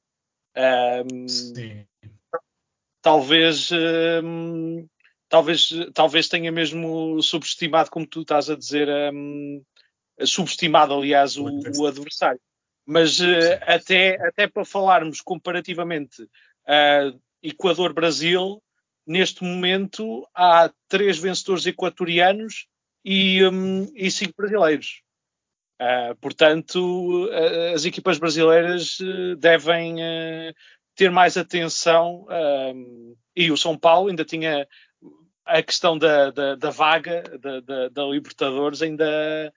Um, 0.55 1.27
Sim. 1.27 1.85
Talvez 3.01 3.69
um, 3.71 4.87
talvez, 5.29 5.69
talvez 5.93 6.27
tenha 6.27 6.51
mesmo 6.51 7.21
subestimado, 7.21 7.89
como 7.89 8.07
tu 8.07 8.21
estás 8.21 8.49
a 8.49 8.55
dizer, 8.55 8.87
um, 9.13 9.63
subestimado, 10.25 10.93
aliás, 10.93 11.37
o, 11.37 11.45
o 11.77 11.87
adversário. 11.87 12.39
Mas 12.85 13.19
uh, 13.19 13.59
até, 13.63 14.15
até 14.25 14.47
para 14.47 14.63
falarmos 14.63 15.21
comparativamente 15.21 16.23
uh, 16.23 17.19
Equador-Brasil, 17.43 18.61
neste 19.05 19.43
momento 19.43 20.27
há 20.33 20.71
três 20.87 21.17
vencedores 21.17 21.65
equatorianos 21.65 22.67
e, 23.03 23.43
um, 23.45 23.91
e 23.93 24.09
cinco 24.09 24.33
brasileiros. 24.37 25.01
Uh, 25.79 26.15
portanto, 26.19 27.29
as 27.73 27.85
equipas 27.85 28.17
brasileiras 28.17 28.97
devem 29.37 29.97
ter 30.97 31.11
mais 31.11 31.37
atenção 31.37 32.25
hum, 32.75 33.15
e 33.35 33.51
o 33.51 33.55
São 33.55 33.77
Paulo 33.77 34.09
ainda 34.09 34.25
tinha 34.25 34.67
a 35.45 35.63
questão 35.63 35.97
da, 35.97 36.29
da, 36.31 36.55
da 36.55 36.69
vaga 36.69 37.23
da, 37.39 37.61
da, 37.61 37.89
da, 37.89 38.03
Libertadores 38.03 38.81
ainda, 38.81 39.53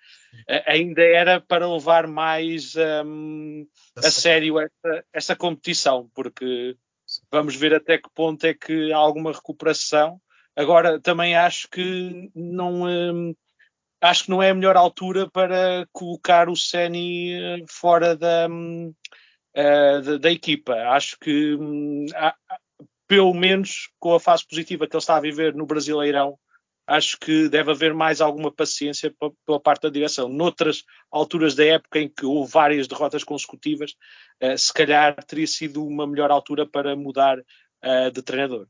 ainda 0.67 1.03
era 1.03 1.41
para 1.41 1.69
levar 1.69 2.07
mais 2.07 2.77
um, 3.05 3.67
a 3.97 4.11
sério 4.11 4.61
essa, 4.61 5.05
essa 5.13 5.37
competição, 5.37 6.09
porque 6.15 6.77
vamos 7.33 7.57
ver 7.57 7.75
até 7.75 7.99
que 7.99 8.09
ponto 8.15 8.45
é 8.45 8.55
que 8.55 8.93
há 8.93 8.97
alguma 8.97 9.33
recuperação. 9.33 10.21
Agora, 10.55 11.01
também 11.01 11.35
acho 11.35 11.69
que 11.69 12.31
não. 12.35 12.85
Um, 12.85 13.35
acho 14.01 14.25
que 14.25 14.31
não 14.31 14.43
é 14.43 14.51
a 14.51 14.55
melhor 14.55 14.77
altura 14.77 15.29
para 15.29 15.87
colocar 15.93 16.49
o 16.49 16.57
Seni 16.57 17.33
eh, 17.33 17.65
fora 17.69 18.17
da, 18.17 18.49
uh, 19.57 20.03
da, 20.03 20.19
da, 20.19 20.31
equipa. 20.31 20.75
Acho 20.75 21.19
que 21.19 21.55
um, 21.55 22.07
pelo 23.07 23.35
menos 23.35 23.91
com 23.99 24.15
a 24.15 24.21
fase 24.21 24.47
positiva 24.47 24.87
que 24.87 24.95
ele 24.95 25.01
está 25.01 25.17
a 25.17 25.21
viver 25.21 25.55
no 25.55 25.67
Brasileirão, 25.67 26.39
acho 26.87 27.19
que 27.19 27.49
deve 27.49 27.71
haver 27.71 27.95
mais 27.95 28.21
alguma 28.21 28.53
paciência 28.53 29.15
pela 29.47 29.61
parte 29.61 29.83
da 29.83 29.91
direção. 29.91 30.29
Noutras 30.29 30.85
alturas 31.11 31.55
da 31.55 31.65
época 31.65 32.01
em 32.01 32.09
que 32.09 32.27
houve 32.27 32.51
várias 32.51 32.89
derrotas 32.89 33.25
consecutivas, 33.25 33.93
uh, 34.43 34.57
se 34.57 34.73
calhar 34.73 35.15
teria 35.25 35.47
sido 35.47 35.87
uma 35.87 36.07
melhor 36.07 36.31
altura 36.31 36.67
para 36.67 36.97
mudar 36.97 37.39
uh, 37.39 38.11
de 38.13 38.23
treinador. 38.23 38.67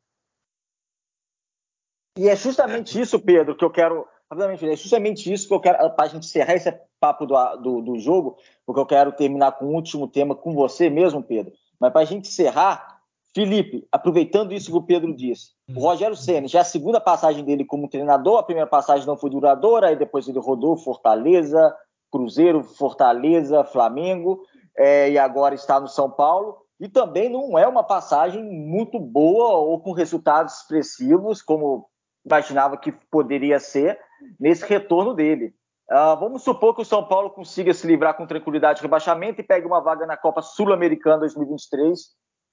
E 2.19 2.29
é 2.29 2.37
justamente 2.37 3.01
isso, 3.01 3.19
Pedro, 3.21 3.57
que 3.57 3.65
eu 3.65 3.71
quero. 3.71 4.07
É 4.33 4.77
justamente 4.77 5.33
isso 5.33 5.49
que 5.49 5.55
eu 5.55 5.61
quero. 5.61 5.79
Para 5.91 6.05
a 6.05 6.09
gente 6.09 6.27
encerrar 6.27 6.55
esse 6.55 6.69
papo 7.01 7.27
do, 7.27 7.35
do, 7.57 7.81
do 7.81 7.99
jogo, 7.99 8.37
porque 8.67 8.81
eu 8.81 8.87
quero 8.87 9.13
terminar 9.13 9.53
com 9.53 9.67
um 9.67 9.75
último 9.75 10.07
tema 10.07 10.35
com 10.35 10.55
você 10.55 10.91
mesmo, 10.91 11.23
Pedro. 11.23 11.53
Mas 11.81 11.93
para 11.93 12.03
a 12.03 12.05
gente 12.05 12.29
encerrar, 12.29 13.01
Felipe, 13.35 13.87
aproveitando 13.91 14.53
isso 14.53 14.71
que 14.71 14.77
o 14.77 14.83
Pedro 14.83 15.15
disse, 15.17 15.53
o 15.69 15.73
hum. 15.73 15.83
Rogério 15.83 16.17
Senna, 16.17 16.47
já 16.47 16.59
é 16.59 16.63
a 16.63 16.65
segunda 16.65 17.01
passagem 17.01 17.45
dele 17.45 17.65
como 17.65 17.89
treinador, 17.89 18.39
a 18.39 18.43
primeira 18.43 18.69
passagem 18.69 19.07
não 19.07 19.17
foi 19.17 19.31
duradoura, 19.31 19.89
aí 19.89 19.97
depois 19.97 20.29
ele 20.29 20.39
rodou 20.39 20.77
Fortaleza, 20.77 21.75
Cruzeiro, 22.11 22.63
Fortaleza, 22.65 23.65
Flamengo, 23.65 24.43
é, 24.77 25.11
e 25.11 25.19
agora 25.19 25.55
está 25.55 25.81
no 25.81 25.89
São 25.89 26.11
Paulo. 26.11 26.59
E 26.81 26.89
também 26.89 27.29
não 27.29 27.59
é 27.59 27.69
uma 27.69 27.85
passagem 27.85 28.43
muito 28.43 28.99
boa 28.99 29.51
ou 29.59 29.81
com 29.81 29.93
resultados 29.93 30.61
expressivos, 30.61 31.43
como 31.43 31.87
imaginava 32.25 32.77
que 32.77 32.91
poderia 32.91 33.61
ser, 33.61 33.99
nesse 34.39 34.65
retorno 34.65 35.15
dele. 35.15 35.55
Uh, 35.91 36.15
vamos 36.21 36.45
supor 36.45 36.73
que 36.73 36.83
o 36.83 36.85
São 36.85 37.05
Paulo 37.05 37.31
consiga 37.31 37.75
se 37.75 37.85
livrar 37.85 38.17
com 38.17 38.25
tranquilidade 38.25 38.81
do 38.81 38.83
rebaixamento 38.85 39.41
e 39.41 39.45
pegue 39.45 39.67
uma 39.67 39.81
vaga 39.81 40.07
na 40.07 40.17
Copa 40.17 40.41
Sul-Americana 40.41 41.19
2023 41.19 41.99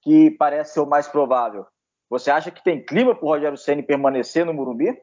que 0.02 0.32
parece 0.32 0.74
ser 0.74 0.80
o 0.80 0.88
mais 0.88 1.08
provável. 1.08 1.64
Você 2.10 2.32
acha 2.32 2.50
que 2.50 2.64
tem 2.64 2.84
clima 2.84 3.14
para 3.14 3.24
o 3.24 3.28
Rogério 3.28 3.56
Ceni 3.56 3.84
permanecer 3.84 4.44
no 4.44 4.56
Murumbi? 4.56 4.98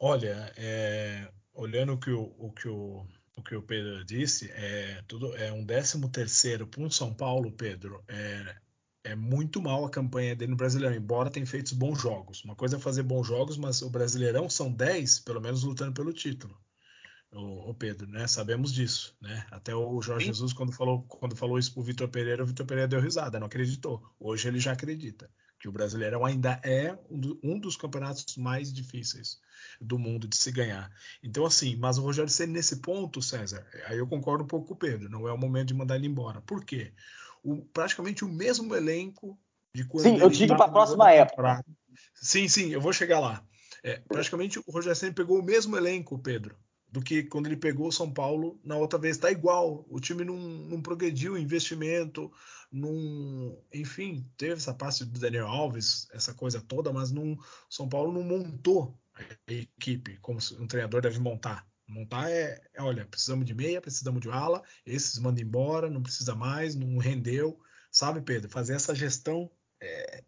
Olha, 0.00 0.52
é, 0.56 1.28
olhando 1.54 1.92
o 1.92 1.98
que 1.98 2.10
o, 2.10 2.34
o, 2.36 2.50
que 2.50 2.68
o, 2.68 3.06
o 3.36 3.42
que 3.44 3.54
o 3.54 3.62
Pedro 3.62 4.04
disse, 4.04 4.50
é, 4.50 5.02
tudo, 5.06 5.36
é 5.36 5.52
um 5.52 5.64
13 5.64 6.00
terceiro 6.10 6.66
para 6.66 6.82
um 6.82 6.90
São 6.90 7.14
Paulo, 7.14 7.52
Pedro, 7.52 8.02
é, 8.08 8.56
é 9.04 9.14
muito 9.14 9.62
mal 9.62 9.84
a 9.84 9.90
campanha 9.90 10.34
dele 10.34 10.50
no 10.50 10.56
Brasileirão, 10.56 10.96
embora 10.96 11.30
tenha 11.30 11.46
feito 11.46 11.76
bons 11.76 12.00
jogos. 12.00 12.42
Uma 12.42 12.56
coisa 12.56 12.76
é 12.76 12.80
fazer 12.80 13.04
bons 13.04 13.24
jogos, 13.24 13.56
mas 13.56 13.82
o 13.82 13.90
Brasileirão 13.90 14.50
são 14.50 14.72
10, 14.72 15.20
pelo 15.20 15.40
menos 15.40 15.62
lutando 15.62 15.92
pelo 15.92 16.12
título 16.12 16.58
o, 17.32 17.74
Pedro, 17.74 18.06
né? 18.08 18.26
Sabemos 18.26 18.72
disso, 18.72 19.16
né? 19.20 19.46
Até 19.50 19.74
o 19.74 20.00
Jorge 20.00 20.26
Sim. 20.26 20.32
Jesus, 20.32 20.52
quando 20.52 20.72
falou, 20.72 21.02
quando 21.02 21.36
falou 21.36 21.58
isso 21.58 21.72
pro 21.72 21.82
Vitor 21.82 22.08
Pereira, 22.08 22.42
o 22.42 22.46
Vitor 22.46 22.66
Pereira 22.66 22.88
deu 22.88 23.00
risada, 23.00 23.38
não 23.38 23.46
acreditou. 23.46 24.02
Hoje 24.18 24.48
ele 24.48 24.58
já 24.58 24.72
acredita 24.72 25.30
que 25.58 25.68
o 25.68 25.72
Brasileirão 25.72 26.24
ainda 26.24 26.60
é 26.62 26.96
um 27.42 27.58
dos 27.58 27.76
campeonatos 27.76 28.36
mais 28.36 28.72
difíceis 28.72 29.40
do 29.80 29.98
mundo 29.98 30.28
de 30.28 30.36
se 30.36 30.52
ganhar. 30.52 30.90
Então, 31.22 31.46
assim, 31.46 31.76
mas 31.76 31.98
o 31.98 32.02
Rogério 32.02 32.30
Ceni 32.30 32.52
nesse 32.52 32.76
ponto, 32.76 33.22
César, 33.22 33.66
aí 33.86 33.98
eu 33.98 34.06
concordo 34.06 34.44
um 34.44 34.46
pouco 34.46 34.68
com 34.68 34.74
o 34.74 34.76
Pedro, 34.76 35.08
não 35.08 35.26
é 35.26 35.32
o 35.32 35.38
momento 35.38 35.68
de 35.68 35.74
mandar 35.74 35.96
ele 35.96 36.06
embora. 36.06 36.40
Por 36.42 36.64
quê? 36.64 36.92
O, 37.42 37.64
praticamente 37.64 38.24
o 38.24 38.28
mesmo 38.28 38.74
elenco 38.74 39.38
de 39.74 39.84
quando 39.84 40.04
Sim, 40.04 40.18
eu 40.18 40.28
digo 40.28 40.56
para 40.56 40.66
a 40.66 40.70
próxima 40.70 41.10
época. 41.10 41.64
Sim, 42.14 42.48
sim, 42.48 42.70
eu 42.70 42.80
vou 42.80 42.92
chegar 42.92 43.18
lá. 43.18 43.42
É, 43.82 44.00
praticamente 44.08 44.58
o 44.58 44.70
Rogério 44.70 44.96
Ceni 44.96 45.14
pegou 45.14 45.38
o 45.38 45.44
mesmo 45.44 45.76
elenco, 45.76 46.18
Pedro, 46.18 46.56
do 46.90 47.00
que 47.00 47.22
quando 47.24 47.46
ele 47.46 47.56
pegou 47.56 47.88
o 47.88 47.92
São 47.92 48.12
Paulo 48.12 48.58
na 48.64 48.76
outra 48.76 48.98
vez. 48.98 49.16
Está 49.16 49.30
igual. 49.30 49.84
O 49.88 50.00
time 50.00 50.24
não, 50.24 50.36
não 50.36 50.80
progrediu 50.80 51.36
investimento, 51.36 52.32
não, 52.70 53.58
enfim, 53.72 54.28
teve 54.36 54.54
essa 54.54 54.74
parte 54.74 55.04
do 55.04 55.18
Daniel 55.18 55.46
Alves, 55.46 56.08
essa 56.12 56.34
coisa 56.34 56.60
toda, 56.60 56.92
mas 56.92 57.10
não, 57.10 57.38
São 57.68 57.88
Paulo 57.88 58.12
não 58.12 58.22
montou 58.22 58.98
a 59.48 59.52
equipe 59.52 60.18
como 60.18 60.38
um 60.58 60.66
treinador 60.66 61.00
deve 61.00 61.18
montar. 61.18 61.66
Montar 61.88 62.30
é, 62.30 62.60
é 62.74 62.82
olha, 62.82 63.06
precisamos 63.06 63.46
de 63.46 63.54
meia, 63.54 63.80
precisamos 63.80 64.20
de 64.20 64.28
ala, 64.28 64.62
esses 64.84 65.18
mandam 65.18 65.42
embora, 65.42 65.88
não 65.88 66.02
precisa 66.02 66.34
mais, 66.34 66.74
não 66.74 66.98
rendeu, 66.98 67.58
sabe, 67.90 68.20
Pedro? 68.20 68.50
Fazer 68.50 68.74
essa 68.74 68.94
gestão 68.94 69.50
é, 69.80 70.24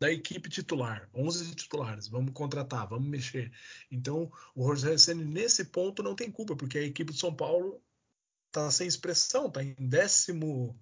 da 0.00 0.12
equipe 0.12 0.48
titular, 0.48 1.08
11 1.12 1.54
titulares, 1.54 2.06
vamos 2.08 2.32
contratar, 2.32 2.88
vamos 2.88 3.08
mexer. 3.08 3.52
Então, 3.90 4.30
o 4.54 4.64
Rogério 4.64 4.96
nesse 5.16 5.64
ponto 5.64 6.02
não 6.02 6.14
tem 6.14 6.30
culpa, 6.30 6.54
porque 6.54 6.78
a 6.78 6.84
equipe 6.84 7.12
de 7.12 7.18
São 7.18 7.34
Paulo 7.34 7.82
está 8.46 8.70
sem 8.70 8.86
expressão, 8.86 9.46
está 9.46 9.62
em 9.62 9.74
décimo, 9.78 10.78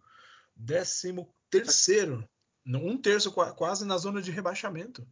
décimo 0.54 1.32
terceiro, 1.50 2.28
um 2.66 2.96
terço 3.00 3.32
quase 3.32 3.84
na 3.84 3.96
zona 3.96 4.20
de 4.20 4.30
rebaixamento. 4.30 5.06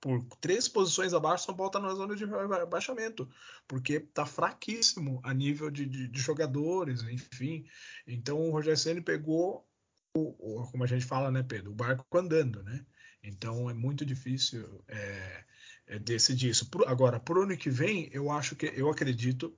Por 0.00 0.22
três 0.38 0.68
posições 0.68 1.14
abaixo, 1.14 1.46
São 1.46 1.56
Paulo 1.56 1.70
está 1.70 1.80
na 1.80 1.94
zona 1.94 2.14
de 2.14 2.24
rebaixamento, 2.26 3.28
porque 3.66 3.94
está 3.94 4.26
fraquíssimo 4.26 5.20
a 5.22 5.32
nível 5.32 5.70
de, 5.70 5.86
de, 5.86 6.08
de, 6.08 6.20
jogadores, 6.20 7.02
enfim. 7.02 7.66
Então 8.06 8.38
o 8.38 8.50
Rogério 8.50 8.78
Ceni 8.78 9.00
pegou 9.00 9.66
o, 10.14 10.60
o, 10.60 10.70
como 10.70 10.84
a 10.84 10.86
gente 10.86 11.06
fala, 11.06 11.30
né, 11.30 11.42
Pedro, 11.42 11.70
o 11.70 11.74
barco 11.74 12.18
andando, 12.18 12.62
né? 12.62 12.84
Então 13.24 13.70
é 13.70 13.74
muito 13.74 14.04
difícil 14.04 14.82
é, 14.86 15.44
é 15.86 15.98
decidir 15.98 16.50
isso. 16.50 16.68
Por, 16.68 16.86
agora, 16.86 17.18
para 17.18 17.38
o 17.38 17.42
ano 17.42 17.56
que 17.56 17.70
vem, 17.70 18.08
eu 18.12 18.30
acho 18.30 18.54
que 18.54 18.66
eu 18.76 18.90
acredito 18.90 19.56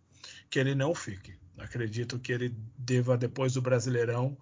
que 0.48 0.58
ele 0.58 0.74
não 0.74 0.94
fique. 0.94 1.36
Acredito 1.58 2.18
que 2.18 2.32
ele 2.32 2.54
deva, 2.78 3.18
depois 3.18 3.54
do 3.54 3.62
Brasileirão, 3.62 4.38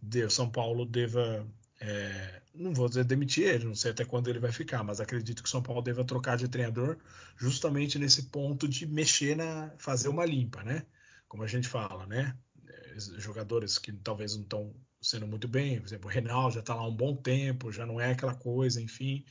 de 0.00 0.28
São 0.30 0.50
Paulo 0.50 0.86
deva. 0.86 1.46
É, 1.80 2.42
não 2.54 2.72
vou 2.72 2.88
dizer 2.88 3.04
demitir 3.04 3.46
ele, 3.46 3.64
não 3.64 3.74
sei 3.74 3.90
até 3.90 4.04
quando 4.04 4.30
ele 4.30 4.38
vai 4.38 4.52
ficar, 4.52 4.82
mas 4.82 5.00
acredito 5.00 5.42
que 5.42 5.48
São 5.48 5.62
Paulo 5.62 5.82
deva 5.82 6.04
trocar 6.04 6.36
de 6.36 6.48
treinador 6.48 6.96
justamente 7.36 7.98
nesse 7.98 8.24
ponto 8.24 8.68
de 8.68 8.86
mexer 8.86 9.36
na. 9.36 9.72
fazer 9.78 10.08
uma 10.08 10.24
limpa, 10.24 10.62
né? 10.62 10.86
Como 11.28 11.42
a 11.42 11.46
gente 11.46 11.68
fala, 11.68 12.06
né? 12.06 12.36
É, 12.66 12.94
jogadores 13.18 13.76
que 13.76 13.92
talvez 13.92 14.34
não 14.34 14.42
estão 14.42 14.74
sendo 15.04 15.26
muito 15.26 15.46
bem. 15.46 15.78
Por 15.80 15.86
exemplo, 15.86 16.08
o 16.08 16.12
Renal 16.12 16.50
já 16.50 16.60
está 16.60 16.74
lá 16.74 16.86
um 16.86 16.94
bom 16.94 17.14
tempo, 17.14 17.72
já 17.72 17.86
não 17.86 18.00
é 18.00 18.12
aquela 18.12 18.34
coisa, 18.34 18.80
enfim. 18.80 19.24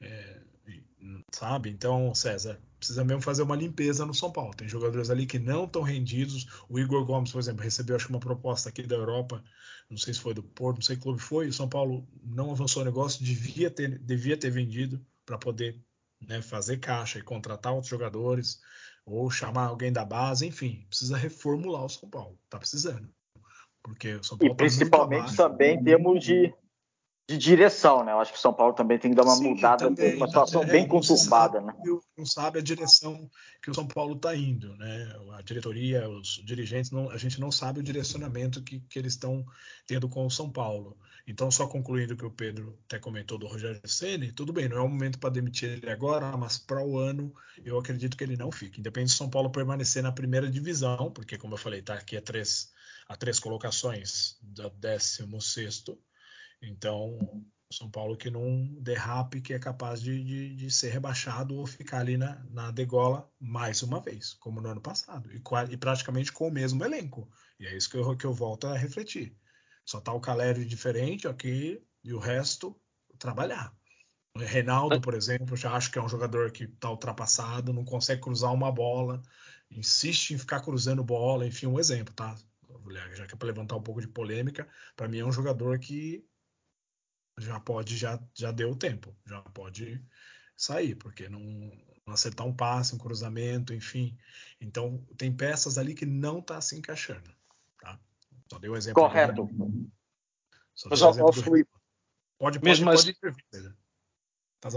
É, 0.00 0.40
sabe? 1.32 1.70
Então, 1.70 2.14
César, 2.14 2.60
precisa 2.78 3.04
mesmo 3.04 3.22
fazer 3.22 3.42
uma 3.42 3.56
limpeza 3.56 4.04
no 4.04 4.14
São 4.14 4.30
Paulo. 4.30 4.54
Tem 4.54 4.68
jogadores 4.68 5.10
ali 5.10 5.26
que 5.26 5.38
não 5.38 5.64
estão 5.64 5.82
rendidos. 5.82 6.46
O 6.68 6.78
Igor 6.78 7.04
Gomes, 7.04 7.32
por 7.32 7.38
exemplo, 7.38 7.62
recebeu 7.62 7.96
acho 7.96 8.06
que 8.06 8.12
uma 8.12 8.20
proposta 8.20 8.68
aqui 8.68 8.82
da 8.82 8.96
Europa, 8.96 9.42
não 9.90 9.96
sei 9.96 10.14
se 10.14 10.20
foi 10.20 10.34
do 10.34 10.42
Porto, 10.42 10.76
não 10.76 10.82
sei 10.82 10.96
que 10.96 11.02
clube 11.02 11.20
foi. 11.20 11.48
O 11.48 11.52
São 11.52 11.68
Paulo 11.68 12.06
não 12.22 12.50
avançou 12.50 12.82
o 12.82 12.84
negócio, 12.84 13.24
devia 13.24 13.70
ter, 13.70 13.98
devia 13.98 14.36
ter 14.36 14.50
vendido 14.50 15.04
para 15.24 15.38
poder 15.38 15.80
né, 16.20 16.42
fazer 16.42 16.78
caixa 16.78 17.18
e 17.18 17.22
contratar 17.22 17.72
outros 17.72 17.90
jogadores 17.90 18.60
ou 19.04 19.30
chamar 19.30 19.66
alguém 19.66 19.92
da 19.92 20.04
base, 20.04 20.46
enfim, 20.46 20.84
precisa 20.88 21.16
reformular 21.16 21.84
o 21.84 21.88
São 21.88 22.08
Paulo. 22.10 22.38
Tá 22.48 22.58
precisando. 22.58 23.08
Porque 23.86 24.14
o 24.14 24.24
São 24.24 24.36
Paulo 24.36 24.52
e 24.52 24.56
tá 24.56 24.56
principalmente 24.56 25.36
também 25.36 25.80
temos 25.80 26.24
de, 26.24 26.52
de 27.30 27.38
direção, 27.38 28.04
né? 28.04 28.10
Eu 28.10 28.18
acho 28.18 28.32
que 28.32 28.38
o 28.38 28.40
São 28.40 28.52
Paulo 28.52 28.74
também 28.74 28.98
tem 28.98 29.12
que 29.12 29.16
dar 29.16 29.22
uma 29.22 29.36
Sim, 29.36 29.50
mudada, 29.50 29.84
também, 29.84 30.16
uma 30.16 30.26
situação 30.26 30.64
é, 30.64 30.66
bem 30.66 30.88
conturbada, 30.88 31.60
né? 31.60 31.72
Não 32.18 32.26
sabe 32.26 32.58
a 32.58 32.62
direção 32.62 33.30
que 33.62 33.70
o 33.70 33.74
São 33.74 33.86
Paulo 33.86 34.16
está 34.16 34.34
indo, 34.34 34.76
né? 34.76 35.16
A 35.34 35.42
diretoria, 35.42 36.08
os 36.08 36.42
dirigentes, 36.44 36.90
não, 36.90 37.08
a 37.10 37.16
gente 37.16 37.40
não 37.40 37.52
sabe 37.52 37.78
o 37.78 37.82
direcionamento 37.82 38.60
que, 38.60 38.80
que 38.80 38.98
eles 38.98 39.12
estão 39.12 39.46
tendo 39.86 40.08
com 40.08 40.26
o 40.26 40.30
São 40.30 40.50
Paulo. 40.50 40.98
Então, 41.24 41.48
só 41.48 41.68
concluindo 41.68 42.14
o 42.14 42.16
que 42.16 42.26
o 42.26 42.30
Pedro 42.30 42.76
até 42.86 42.98
comentou 42.98 43.38
do 43.38 43.46
Rogério 43.46 43.80
Ceni, 43.84 44.32
tudo 44.32 44.52
bem, 44.52 44.68
não 44.68 44.78
é 44.78 44.80
o 44.80 44.88
momento 44.88 45.20
para 45.20 45.30
demitir 45.30 45.70
ele 45.70 45.90
agora, 45.90 46.36
mas 46.36 46.58
para 46.58 46.84
o 46.84 46.98
ano 46.98 47.32
eu 47.64 47.78
acredito 47.78 48.16
que 48.16 48.24
ele 48.24 48.36
não 48.36 48.50
fique. 48.50 48.80
Independe 48.80 49.12
do 49.12 49.16
São 49.16 49.30
Paulo 49.30 49.48
permanecer 49.48 50.02
na 50.02 50.10
primeira 50.10 50.50
divisão, 50.50 51.12
porque 51.12 51.38
como 51.38 51.54
eu 51.54 51.58
falei, 51.58 51.78
está 51.80 51.94
aqui 51.94 52.16
a 52.16 52.22
três 52.22 52.74
a 53.08 53.16
três 53.16 53.38
colocações 53.38 54.36
da 54.42 54.68
16 54.68 55.84
Então, 56.62 57.44
São 57.72 57.90
Paulo 57.90 58.16
que 58.16 58.30
não 58.30 58.66
derrape, 58.80 59.40
que 59.40 59.54
é 59.54 59.58
capaz 59.58 60.00
de, 60.00 60.22
de, 60.22 60.56
de, 60.56 60.70
ser 60.70 60.90
rebaixado 60.90 61.54
ou 61.54 61.66
ficar 61.66 62.00
ali 62.00 62.16
na, 62.16 62.44
na 62.50 62.70
degola 62.70 63.30
mais 63.38 63.82
uma 63.82 64.00
vez, 64.00 64.34
como 64.34 64.60
no 64.60 64.68
ano 64.68 64.80
passado, 64.80 65.30
e, 65.32 65.42
e 65.70 65.76
praticamente 65.76 66.32
com 66.32 66.48
o 66.48 66.52
mesmo 66.52 66.84
elenco. 66.84 67.30
E 67.58 67.66
é 67.66 67.76
isso 67.76 67.90
que 67.90 67.96
eu, 67.96 68.16
que 68.16 68.26
eu 68.26 68.34
volto 68.34 68.66
a 68.66 68.76
refletir. 68.76 69.36
Só 69.84 70.00
tá 70.00 70.12
o 70.12 70.20
Calério 70.20 70.64
diferente 70.64 71.28
aqui 71.28 71.80
e 72.02 72.12
o 72.12 72.18
resto 72.18 72.76
trabalhar. 73.18 73.74
O 74.34 74.38
Reinaldo, 74.38 75.00
por 75.00 75.14
exemplo, 75.14 75.56
já 75.56 75.72
acho 75.72 75.90
que 75.90 75.98
é 75.98 76.02
um 76.02 76.08
jogador 76.08 76.50
que 76.50 76.64
está 76.64 76.90
ultrapassado, 76.90 77.72
não 77.72 77.84
consegue 77.84 78.20
cruzar 78.20 78.52
uma 78.52 78.70
bola, 78.70 79.22
insiste 79.70 80.32
em 80.32 80.38
ficar 80.38 80.60
cruzando 80.60 81.02
bola, 81.02 81.46
enfim, 81.46 81.66
um 81.66 81.78
exemplo, 81.78 82.12
tá? 82.12 82.36
Já 83.14 83.26
que 83.26 83.34
é 83.34 83.36
para 83.36 83.46
levantar 83.46 83.76
um 83.76 83.82
pouco 83.82 84.00
de 84.00 84.08
polêmica, 84.08 84.68
para 84.94 85.08
mim 85.08 85.18
é 85.18 85.24
um 85.24 85.32
jogador 85.32 85.78
que 85.78 86.24
já 87.38 87.60
pode, 87.60 87.96
já, 87.96 88.20
já 88.34 88.50
deu 88.50 88.70
o 88.70 88.76
tempo, 88.76 89.14
já 89.26 89.40
pode 89.42 90.02
sair, 90.56 90.94
porque 90.94 91.28
não, 91.28 91.40
não 92.06 92.14
acertar 92.14 92.46
um 92.46 92.54
passe, 92.54 92.94
um 92.94 92.98
cruzamento, 92.98 93.74
enfim. 93.74 94.16
Então, 94.60 95.04
tem 95.18 95.34
peças 95.34 95.76
ali 95.76 95.94
que 95.94 96.06
não 96.06 96.38
está 96.38 96.60
se 96.60 96.76
encaixando. 96.76 97.30
Tá? 97.80 97.98
Só 98.50 98.58
dei 98.58 98.70
o 98.70 98.72
um 98.72 98.76
exemplo. 98.76 99.02
Correto. 99.02 99.48
Só 100.74 100.88
Mas, 100.88 101.02
exemplo 101.02 101.30
do... 101.32 101.42
Pode, 101.42 101.66
pode, 102.38 102.62
Mesmo 102.62 102.86
pode, 102.86 103.00
assim, 103.00 103.14
pode 103.20 103.76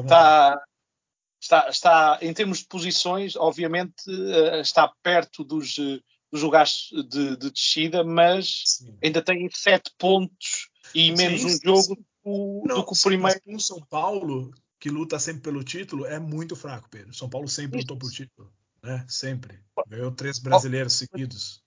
Tá, 0.07 0.61
está, 1.39 1.69
está, 1.69 2.19
em 2.21 2.33
termos 2.33 2.59
de 2.59 2.67
posições, 2.67 3.35
obviamente, 3.35 4.07
uh, 4.07 4.59
está 4.61 4.87
perto 5.01 5.43
dos, 5.43 5.77
dos 6.31 6.41
lugares 6.41 6.89
de, 7.09 7.37
de 7.37 7.51
descida, 7.51 8.03
mas 8.03 8.63
sim. 8.65 8.97
ainda 9.03 9.21
tem 9.21 9.49
sete 9.51 9.91
pontos 9.97 10.69
e 10.93 11.11
menos 11.11 11.43
um 11.43 11.57
jogo 11.63 11.95
do, 12.23 12.63
Não, 12.65 12.75
do 12.77 12.85
que 12.85 12.93
o 12.93 13.03
primeiro. 13.03 13.39
O 13.47 13.59
São 13.59 13.81
Paulo, 13.89 14.51
que 14.79 14.89
luta 14.89 15.19
sempre 15.19 15.41
pelo 15.41 15.63
título, 15.63 16.05
é 16.05 16.19
muito 16.19 16.55
fraco, 16.55 16.89
Pedro. 16.89 17.13
São 17.13 17.29
Paulo 17.29 17.47
sempre 17.47 17.79
lutou 17.79 17.97
por 17.97 18.11
título, 18.11 18.51
né? 18.83 19.05
Sempre. 19.07 19.59
Ganhou 19.87 20.11
três 20.11 20.39
brasileiros 20.39 20.93
seguidos, 20.93 21.63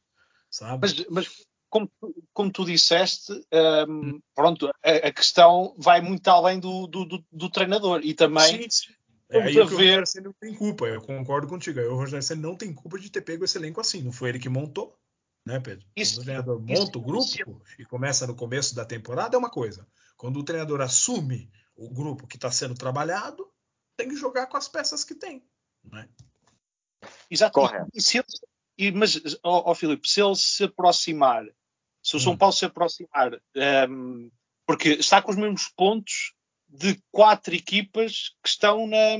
sabe? 0.50 0.80
Mas, 0.82 1.06
mas 1.08 1.28
como, 1.68 1.90
como 2.34 2.52
tu 2.52 2.64
disseste, 2.64 3.32
um, 3.32 3.92
hum. 3.92 4.20
pronto, 4.34 4.68
a, 4.84 4.90
a, 4.90 5.12
questão 5.12 5.74
vai 5.78 6.02
muito 6.02 6.28
além 6.28 6.60
do, 6.60 6.86
do, 6.86 7.06
do, 7.06 7.24
do 7.32 7.50
treinador 7.50 8.00
e 8.04 8.12
também. 8.14 8.62
Sim, 8.62 8.70
sim. 8.70 8.92
É 9.32 9.42
aí 9.42 9.54
ver... 9.54 9.60
o 9.62 9.66
Rogério 9.66 10.04
não 10.22 10.32
tem 10.32 10.54
culpa, 10.54 10.86
eu 10.86 11.00
concordo 11.00 11.46
contigo. 11.46 11.80
Aí 11.80 11.86
o 11.86 11.96
Rogério 11.96 12.22
Senna 12.22 12.42
não 12.42 12.56
tem 12.56 12.72
culpa 12.72 12.98
de 12.98 13.10
ter 13.10 13.22
pego 13.22 13.44
esse 13.44 13.56
elenco 13.56 13.80
assim, 13.80 14.02
não 14.02 14.12
foi 14.12 14.28
ele 14.28 14.38
que 14.38 14.48
montou, 14.48 14.98
né, 15.46 15.58
Pedro? 15.58 15.86
Isso, 15.96 16.16
Quando 16.16 16.20
o 16.20 16.24
treinador 16.24 16.60
monta 16.60 16.72
isso, 16.72 16.98
o 16.98 17.00
grupo 17.00 17.24
isso. 17.24 17.60
e 17.78 17.84
começa 17.84 18.26
no 18.26 18.34
começo 18.34 18.74
da 18.74 18.84
temporada 18.84 19.36
é 19.36 19.38
uma 19.38 19.50
coisa. 19.50 19.86
Quando 20.16 20.38
o 20.38 20.44
treinador 20.44 20.80
assume 20.80 21.50
o 21.74 21.88
grupo 21.88 22.26
que 22.26 22.36
está 22.36 22.50
sendo 22.50 22.74
trabalhado, 22.74 23.50
tem 23.96 24.08
que 24.08 24.16
jogar 24.16 24.46
com 24.46 24.56
as 24.56 24.68
peças 24.68 25.02
que 25.02 25.14
tem, 25.14 25.42
né? 25.84 26.08
Exato. 27.30 27.54
Correto. 27.54 27.88
E, 27.94 28.00
se 28.00 28.18
ele, 28.18 28.26
e, 28.78 28.92
mas, 28.92 29.20
ó, 29.42 29.70
ó, 29.70 29.74
Filipe, 29.74 30.08
se 30.08 30.20
ele 30.20 30.36
se 30.36 30.64
aproximar 30.64 31.44
se 32.02 32.16
o 32.16 32.20
São 32.20 32.32
hum. 32.32 32.36
Paulo 32.36 32.52
se 32.52 32.64
aproximar, 32.64 33.32
um, 33.34 33.38
ehm, 33.54 34.30
porque 34.66 34.90
está 34.90 35.22
com 35.22 35.30
os 35.30 35.36
mesmos 35.36 35.68
pontos 35.68 36.34
de 36.72 37.00
quatro 37.10 37.54
equipas 37.54 38.34
que 38.42 38.48
estão 38.48 38.86
na, 38.86 39.18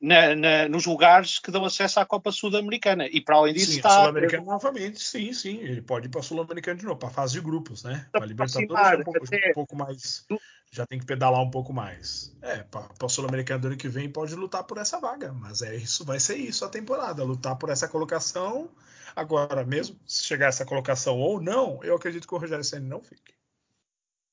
na, 0.00 0.34
na, 0.34 0.68
nos 0.68 0.86
lugares 0.86 1.38
que 1.38 1.50
dão 1.50 1.64
acesso 1.64 2.00
à 2.00 2.06
Copa 2.06 2.32
Sul-Americana. 2.32 3.06
E 3.06 3.20
para 3.20 3.36
além 3.36 3.54
disso 3.54 3.72
sim, 3.72 3.76
está. 3.76 3.90
Sul-Americana 3.90 4.44
novamente, 4.44 5.00
sim, 5.00 5.32
sim. 5.32 5.58
Ele 5.58 5.82
pode 5.82 6.06
ir 6.06 6.08
para 6.08 6.20
a 6.20 6.24
Sul-Americana 6.24 6.78
de 6.78 6.84
novo, 6.84 6.98
para 6.98 7.08
a 7.08 7.12
fase 7.12 7.34
de 7.34 7.40
grupos, 7.40 7.84
né? 7.84 8.08
Para 8.10 8.24
a 8.24 8.26
Libertadores 8.26 8.92
é 8.92 8.96
um 8.96 9.04
pouco, 9.04 9.24
um 9.24 9.52
pouco, 9.54 9.76
mais. 9.76 10.26
Já 10.72 10.86
tem 10.86 10.98
que 10.98 11.06
pedalar 11.06 11.42
um 11.42 11.50
pouco 11.50 11.72
mais. 11.72 12.34
É, 12.40 12.62
para 12.62 12.88
a 13.02 13.08
Sul-Americana 13.08 13.60
do 13.60 13.66
ano 13.68 13.76
que 13.76 13.88
vem 13.88 14.10
pode 14.10 14.34
lutar 14.34 14.64
por 14.64 14.78
essa 14.78 14.98
vaga. 14.98 15.32
Mas 15.32 15.62
é 15.62 15.76
isso, 15.76 16.04
vai 16.04 16.18
ser 16.18 16.36
isso 16.36 16.64
a 16.64 16.68
temporada. 16.68 17.22
Lutar 17.22 17.56
por 17.56 17.68
essa 17.68 17.86
colocação 17.86 18.70
Agora, 19.14 19.64
mesmo 19.64 19.98
se 20.06 20.24
chegar 20.24 20.48
essa 20.48 20.64
colocação 20.64 21.18
ou 21.18 21.40
não, 21.40 21.82
eu 21.82 21.94
acredito 21.94 22.26
que 22.26 22.34
o 22.34 22.38
Rogério 22.38 22.64
Senna 22.64 22.86
não 22.86 23.02
fique. 23.02 23.34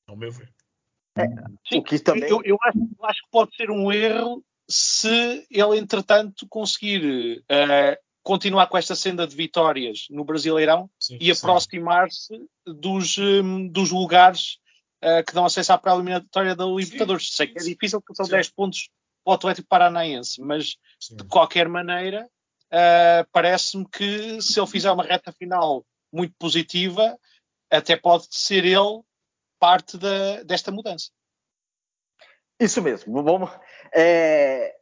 Ao 0.07 0.15
meu 0.15 0.31
ver. 0.31 0.53
É, 1.17 1.27
sim, 1.67 1.81
que 1.81 1.99
também... 1.99 2.29
eu, 2.29 2.41
eu, 2.43 2.57
acho, 2.63 2.77
eu, 2.77 3.05
acho, 3.05 3.23
que 3.23 3.29
pode 3.31 3.55
ser 3.55 3.71
um 3.71 3.91
erro 3.91 4.43
se 4.69 5.45
ele, 5.49 5.77
entretanto, 5.77 6.45
conseguir 6.49 7.43
uh, 7.49 7.97
continuar 8.21 8.67
com 8.67 8.77
esta 8.77 8.95
senda 8.95 9.25
de 9.25 9.35
vitórias 9.35 10.07
no 10.09 10.25
Brasileirão 10.25 10.89
sim, 10.99 11.17
e 11.21 11.31
aproximar-se 11.31 12.37
dos, 12.65 13.17
um, 13.17 13.67
dos 13.69 13.91
lugares 13.91 14.57
uh, 15.03 15.25
que 15.25 15.33
dão 15.33 15.45
acesso 15.45 15.71
à 15.71 15.77
pré-eliminatória 15.77 16.55
da 16.55 16.65
Libertadores. 16.65 17.29
Sim, 17.29 17.35
Sei 17.35 17.47
que 17.47 17.59
é 17.59 17.63
difícil 17.63 18.01
porque 18.01 18.15
são 18.15 18.27
10 18.27 18.49
pontos 18.49 18.89
para 19.23 19.31
o 19.31 19.33
Atlético 19.33 19.67
Paranaense, 19.69 20.41
mas 20.41 20.75
de 21.09 21.23
qualquer 21.29 21.69
maneira 21.69 22.29
uh, 22.67 23.27
parece-me 23.31 23.87
que 23.87 24.41
se 24.41 24.59
ele 24.59 24.67
fizer 24.67 24.91
uma 24.91 25.03
reta 25.03 25.31
final 25.31 25.85
muito 26.11 26.33
positiva, 26.37 27.17
até 27.71 27.95
pode 27.95 28.27
ser 28.29 28.65
ele 28.65 29.01
parte 29.59 29.97
da, 29.97 30.43
desta 30.43 30.71
mudança. 30.71 31.09
Isso 32.59 32.81
mesmo. 32.81 33.23
É, 33.93 34.75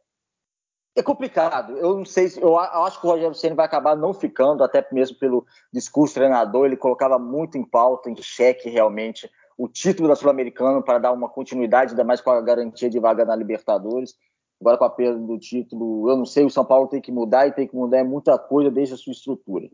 é 0.96 1.02
complicado. 1.02 1.76
Eu 1.76 1.98
não 1.98 2.04
sei 2.04 2.28
se. 2.28 2.40
Eu 2.40 2.58
acho 2.58 3.00
que 3.00 3.06
o 3.06 3.10
Rogério 3.10 3.34
Senna 3.34 3.54
vai 3.54 3.66
acabar 3.66 3.94
não 3.96 4.14
ficando, 4.14 4.64
até 4.64 4.86
mesmo 4.92 5.18
pelo 5.18 5.46
discurso 5.72 6.14
do 6.14 6.18
treinador. 6.18 6.66
Ele 6.66 6.76
colocava 6.76 7.18
muito 7.18 7.58
em 7.58 7.64
pauta, 7.64 8.10
em 8.10 8.16
xeque 8.16 8.70
realmente, 8.70 9.30
o 9.58 9.68
título 9.68 10.08
da 10.08 10.16
Sul-Americana 10.16 10.82
para 10.82 10.98
dar 10.98 11.12
uma 11.12 11.28
continuidade, 11.28 11.90
ainda 11.90 12.04
mais 12.04 12.20
com 12.20 12.30
a 12.30 12.40
garantia 12.40 12.88
de 12.88 12.98
vaga 12.98 13.24
na 13.24 13.36
Libertadores 13.36 14.14
agora 14.60 14.78
com 14.78 14.84
a 14.84 14.90
perda 14.90 15.18
do 15.18 15.38
título, 15.38 16.10
eu 16.10 16.16
não 16.16 16.24
sei, 16.24 16.44
o 16.44 16.50
São 16.50 16.64
Paulo 16.64 16.88
tem 16.88 17.00
que 17.00 17.12
mudar 17.12 17.46
e 17.46 17.52
tem 17.52 17.66
que 17.66 17.74
mudar 17.74 18.04
muita 18.04 18.38
coisa 18.38 18.70
desde 18.70 18.94
a 18.94 18.96
sua 18.96 19.12
estrutura. 19.12 19.68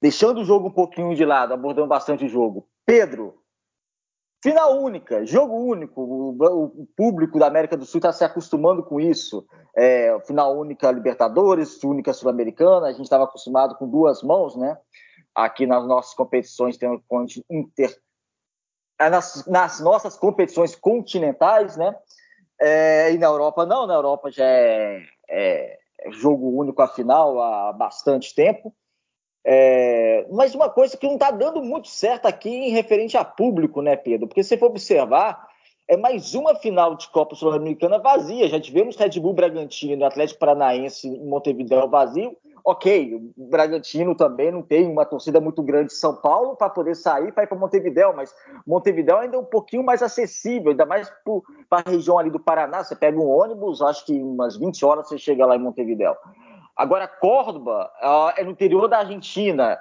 Deixando 0.00 0.40
o 0.40 0.44
jogo 0.44 0.68
um 0.68 0.72
pouquinho 0.72 1.14
de 1.14 1.24
lado, 1.24 1.52
abordando 1.52 1.88
bastante 1.88 2.24
o 2.24 2.28
jogo. 2.28 2.68
Pedro, 2.86 3.42
final 4.44 4.78
única, 4.78 5.24
jogo 5.24 5.56
único, 5.56 6.02
o, 6.02 6.86
público 6.94 7.38
da 7.38 7.46
América 7.46 7.78
do 7.78 7.86
Sul 7.86 7.96
está 7.96 8.12
se 8.12 8.22
acostumando 8.24 8.82
com 8.82 9.00
isso. 9.00 9.46
É, 9.74 10.20
final 10.26 10.54
única 10.58 10.92
Libertadores, 10.92 11.82
única 11.82 12.12
Sul-Americana, 12.12 12.88
a 12.88 12.92
gente 12.92 13.04
estava 13.04 13.24
acostumado 13.24 13.74
com 13.76 13.88
duas 13.88 14.22
mãos, 14.22 14.54
né? 14.54 14.76
Aqui 15.34 15.66
nas 15.66 15.86
nossas 15.88 16.12
competições 16.12 16.76
tem 16.76 17.02
inter 17.50 17.98
nas, 19.00 19.46
nas 19.46 19.80
nossas 19.80 20.14
competições 20.14 20.76
continentais, 20.76 21.78
né? 21.78 21.96
É, 22.60 23.12
e 23.12 23.18
na 23.18 23.26
Europa 23.26 23.64
não, 23.64 23.86
na 23.86 23.94
Europa 23.94 24.30
já 24.30 24.44
é, 24.44 25.02
é 25.26 25.78
jogo 26.10 26.50
único 26.50 26.82
a 26.82 26.88
final 26.88 27.40
há 27.40 27.72
bastante 27.72 28.34
tempo. 28.34 28.74
É, 29.44 30.26
mas 30.30 30.54
uma 30.54 30.70
coisa 30.70 30.96
que 30.96 31.06
não 31.06 31.14
está 31.14 31.30
dando 31.30 31.62
muito 31.62 31.88
certo 31.88 32.26
aqui 32.26 32.48
em 32.48 32.70
referente 32.70 33.16
a 33.16 33.24
público, 33.24 33.82
né, 33.82 33.94
Pedro? 33.94 34.26
Porque 34.26 34.42
se 34.42 34.56
for 34.56 34.66
observar, 34.66 35.48
é 35.86 35.96
mais 35.96 36.34
uma 36.34 36.54
final 36.54 36.94
de 36.94 37.08
Copa 37.08 37.34
Sul-Americana 37.34 37.98
vazia. 37.98 38.48
Já 38.48 38.58
tivemos 38.58 38.96
Red 38.96 39.20
Bull 39.20 39.34
Bragantino, 39.34 40.04
Atlético 40.04 40.40
Paranaense 40.40 41.08
em 41.08 41.26
Montevideo 41.26 41.88
vazio, 41.88 42.34
ok, 42.64 43.14
o 43.36 43.46
Bragantino 43.46 44.14
também 44.14 44.50
não 44.50 44.62
tem 44.62 44.90
uma 44.90 45.04
torcida 45.04 45.38
muito 45.38 45.62
grande 45.62 45.88
de 45.88 45.96
São 45.96 46.16
Paulo 46.16 46.56
para 46.56 46.70
poder 46.70 46.96
sair 46.96 47.30
para 47.30 47.44
ir 47.44 47.46
para 47.46 47.58
Montevidéu, 47.58 48.14
mas 48.16 48.34
Montevidéu 48.66 49.18
ainda 49.18 49.36
é 49.36 49.38
um 49.38 49.44
pouquinho 49.44 49.84
mais 49.84 50.02
acessível, 50.02 50.70
ainda 50.70 50.86
mais 50.86 51.12
para 51.68 51.82
a 51.86 51.90
região 51.90 52.18
ali 52.18 52.30
do 52.30 52.40
Paraná. 52.40 52.82
Você 52.82 52.96
pega 52.96 53.20
um 53.20 53.28
ônibus, 53.28 53.82
acho 53.82 54.06
que 54.06 54.14
umas 54.14 54.56
20 54.56 54.82
horas 54.82 55.08
você 55.08 55.18
chega 55.18 55.44
lá 55.44 55.56
em 55.56 55.60
Montevidéu. 55.60 56.16
Agora, 56.76 57.06
Córdoba 57.06 57.90
é 58.36 58.44
no 58.44 58.50
interior 58.50 58.88
da 58.88 58.98
Argentina. 58.98 59.80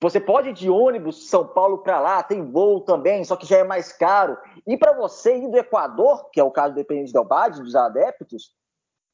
Você 0.00 0.18
pode 0.18 0.48
ir 0.48 0.52
de 0.52 0.68
ônibus 0.68 1.28
São 1.28 1.46
Paulo 1.46 1.78
para 1.78 2.00
lá, 2.00 2.22
tem 2.24 2.50
voo 2.50 2.80
também, 2.80 3.22
só 3.22 3.36
que 3.36 3.46
já 3.46 3.58
é 3.58 3.64
mais 3.64 3.92
caro. 3.92 4.36
E 4.66 4.76
para 4.76 4.92
você 4.92 5.36
ir 5.36 5.48
do 5.48 5.56
Equador, 5.56 6.28
que 6.30 6.40
é 6.40 6.44
o 6.44 6.50
caso 6.50 6.74
do 6.74 6.80
Independente 6.80 7.12
Del 7.12 7.24
Bade, 7.24 7.62
dos 7.62 7.76
adeptos, 7.76 8.52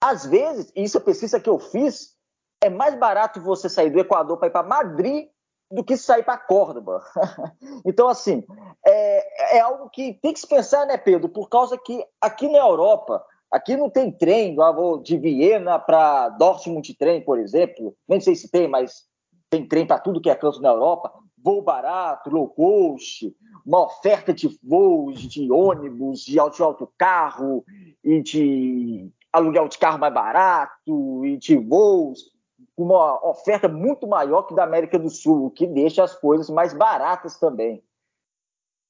às 0.02 0.24
vezes, 0.24 0.72
e 0.74 0.84
isso 0.84 0.96
é 0.96 1.00
pesquisa 1.00 1.40
que 1.40 1.50
eu 1.50 1.58
fiz, 1.58 2.16
é 2.62 2.70
mais 2.70 2.94
barato 2.94 3.40
você 3.40 3.68
sair 3.68 3.90
do 3.90 4.00
Equador 4.00 4.38
para 4.38 4.48
ir 4.48 4.52
para 4.52 4.66
Madrid 4.66 5.28
do 5.70 5.84
que 5.84 5.96
sair 5.96 6.22
para 6.22 6.38
Córdoba. 6.38 7.04
então, 7.84 8.08
assim, 8.08 8.44
é, 8.86 9.58
é, 9.58 9.60
algo 9.60 9.90
que 9.90 10.14
tem 10.14 10.32
que 10.32 10.40
se 10.40 10.46
pensar, 10.46 10.86
né, 10.86 10.96
Pedro? 10.96 11.28
Por 11.28 11.48
causa 11.48 11.76
que 11.76 12.02
aqui 12.20 12.48
na 12.48 12.58
Europa, 12.58 13.24
aqui 13.50 13.76
não 13.76 13.90
tem 13.90 14.10
trem 14.10 14.56
de 15.02 15.18
Viena 15.18 15.78
para 15.78 16.28
Dortmund 16.30 16.94
trem, 16.96 17.22
por 17.22 17.38
exemplo. 17.38 17.96
Nem 18.08 18.20
sei 18.20 18.34
se 18.34 18.50
tem, 18.50 18.68
mas 18.68 19.04
tem 19.50 19.66
trem 19.66 19.86
para 19.86 19.98
tudo 19.98 20.20
que 20.20 20.30
é 20.30 20.34
canto 20.34 20.60
na 20.60 20.70
Europa. 20.70 21.12
Voo 21.42 21.62
barato, 21.62 22.30
low 22.30 22.48
cost, 22.48 23.32
uma 23.64 23.84
oferta 23.84 24.34
de 24.34 24.58
voos, 24.62 25.20
de 25.20 25.50
ônibus, 25.50 26.20
de 26.20 26.38
autocarro 26.38 27.64
e 28.02 28.20
de 28.20 29.10
aluguel 29.32 29.68
de 29.68 29.78
carro 29.78 29.98
mais 29.98 30.12
barato 30.12 31.24
e 31.24 31.36
de 31.36 31.56
voos 31.56 32.36
uma 32.78 33.28
oferta 33.28 33.68
muito 33.68 34.06
maior 34.06 34.42
que 34.42 34.54
da 34.54 34.62
América 34.62 34.98
do 34.98 35.10
Sul, 35.10 35.46
o 35.46 35.50
que 35.50 35.66
deixa 35.66 36.04
as 36.04 36.14
coisas 36.14 36.48
mais 36.48 36.72
baratas 36.72 37.36
também. 37.36 37.82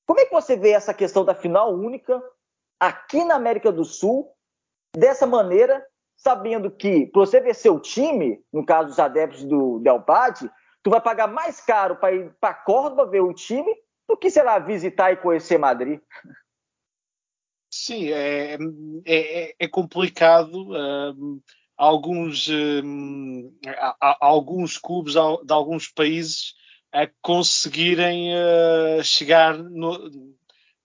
Como 0.07 0.21
é 0.21 0.27
que 0.27 0.33
você 0.33 0.57
vê 0.57 0.71
essa 0.71 0.93
questão 0.93 1.25
da 1.25 1.35
final 1.35 1.75
única 1.75 2.23
aqui 2.79 3.25
na 3.25 3.35
América 3.35 3.73
do 3.73 3.85
Sul, 3.85 4.31
dessa 4.99 5.27
maneira, 5.27 5.85
sabendo 6.17 6.71
que 6.71 7.07
para 7.07 7.21
você 7.21 7.41
ver 7.41 7.55
seu 7.55 7.79
time, 7.81 8.43
no 8.53 8.65
caso 8.67 8.89
dos 8.89 8.99
adeptos 8.99 9.45
do 9.45 9.79
Del 9.79 10.03
Pade, 10.03 10.51
tu 10.83 10.91
vai 10.91 11.01
pagar 11.01 11.29
mais 11.29 11.61
caro 11.61 11.97
para 11.97 12.15
ir 12.15 12.35
para 12.41 12.55
Córdoba 12.55 13.07
ver 13.07 13.21
o 13.21 13.33
time 13.33 13.73
do 14.09 14.17
que, 14.17 14.31
sei 14.31 14.43
lá, 14.43 14.59
visitar 14.59 15.13
e 15.13 15.17
conhecer 15.17 15.59
Madrid? 15.59 16.01
Sim, 17.71 18.11
é, 18.11 18.57
é, 19.07 19.55
é 19.59 19.69
complicado. 19.69 20.71
Uh, 20.71 21.41
alguns, 21.77 22.49
um, 22.49 23.53
alguns 24.01 24.79
clubes 24.79 25.13
de 25.13 25.53
alguns 25.53 25.89
países 25.89 26.55
a 26.91 27.07
conseguirem 27.21 28.33
uh, 28.35 29.05
chegar 29.05 29.57
no, 29.59 30.11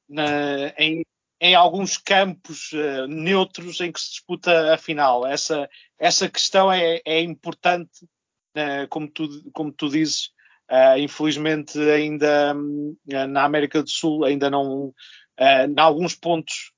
na, 0.07 0.67
em, 0.77 1.03
em, 1.43 1.55
alguns 1.55 1.97
campos 1.97 2.71
uh, 2.71 3.07
neutros 3.07 3.81
em 3.81 3.91
que 3.91 3.99
se 3.99 4.11
disputa 4.11 4.73
a 4.73 4.77
final. 4.77 5.25
Essa, 5.25 5.69
essa 5.99 6.29
questão 6.29 6.71
é, 6.71 7.01
é 7.05 7.21
importante, 7.21 8.05
uh, 8.57 8.87
como, 8.89 9.09
tu, 9.09 9.27
como 9.51 9.71
tu 9.71 9.89
dizes. 9.89 10.31
infelizmente, 10.97 11.77
ainda 11.79 12.55
na 13.29 13.43
América 13.43 13.83
do 13.83 13.89
Sul, 13.89 14.23
ainda 14.25 14.49
não, 14.49 14.93
em 15.39 15.79
alguns 15.79 16.15
pontos, 16.15 16.71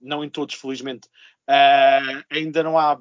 não 0.00 0.24
em 0.24 0.30
todos, 0.30 0.54
felizmente, 0.54 1.08
uh, 1.48 2.24
ainda 2.30 2.62
não 2.62 2.78
há 2.78 3.00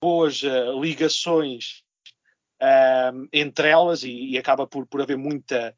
boas 0.00 0.42
uh, 0.42 0.80
ligações 0.80 1.82
uh, 2.62 3.28
entre 3.32 3.68
elas 3.68 4.02
e, 4.02 4.30
e, 4.30 4.38
acaba 4.38 4.66
por, 4.66 4.86
por 4.86 5.02
haver 5.02 5.16
muita, 5.16 5.74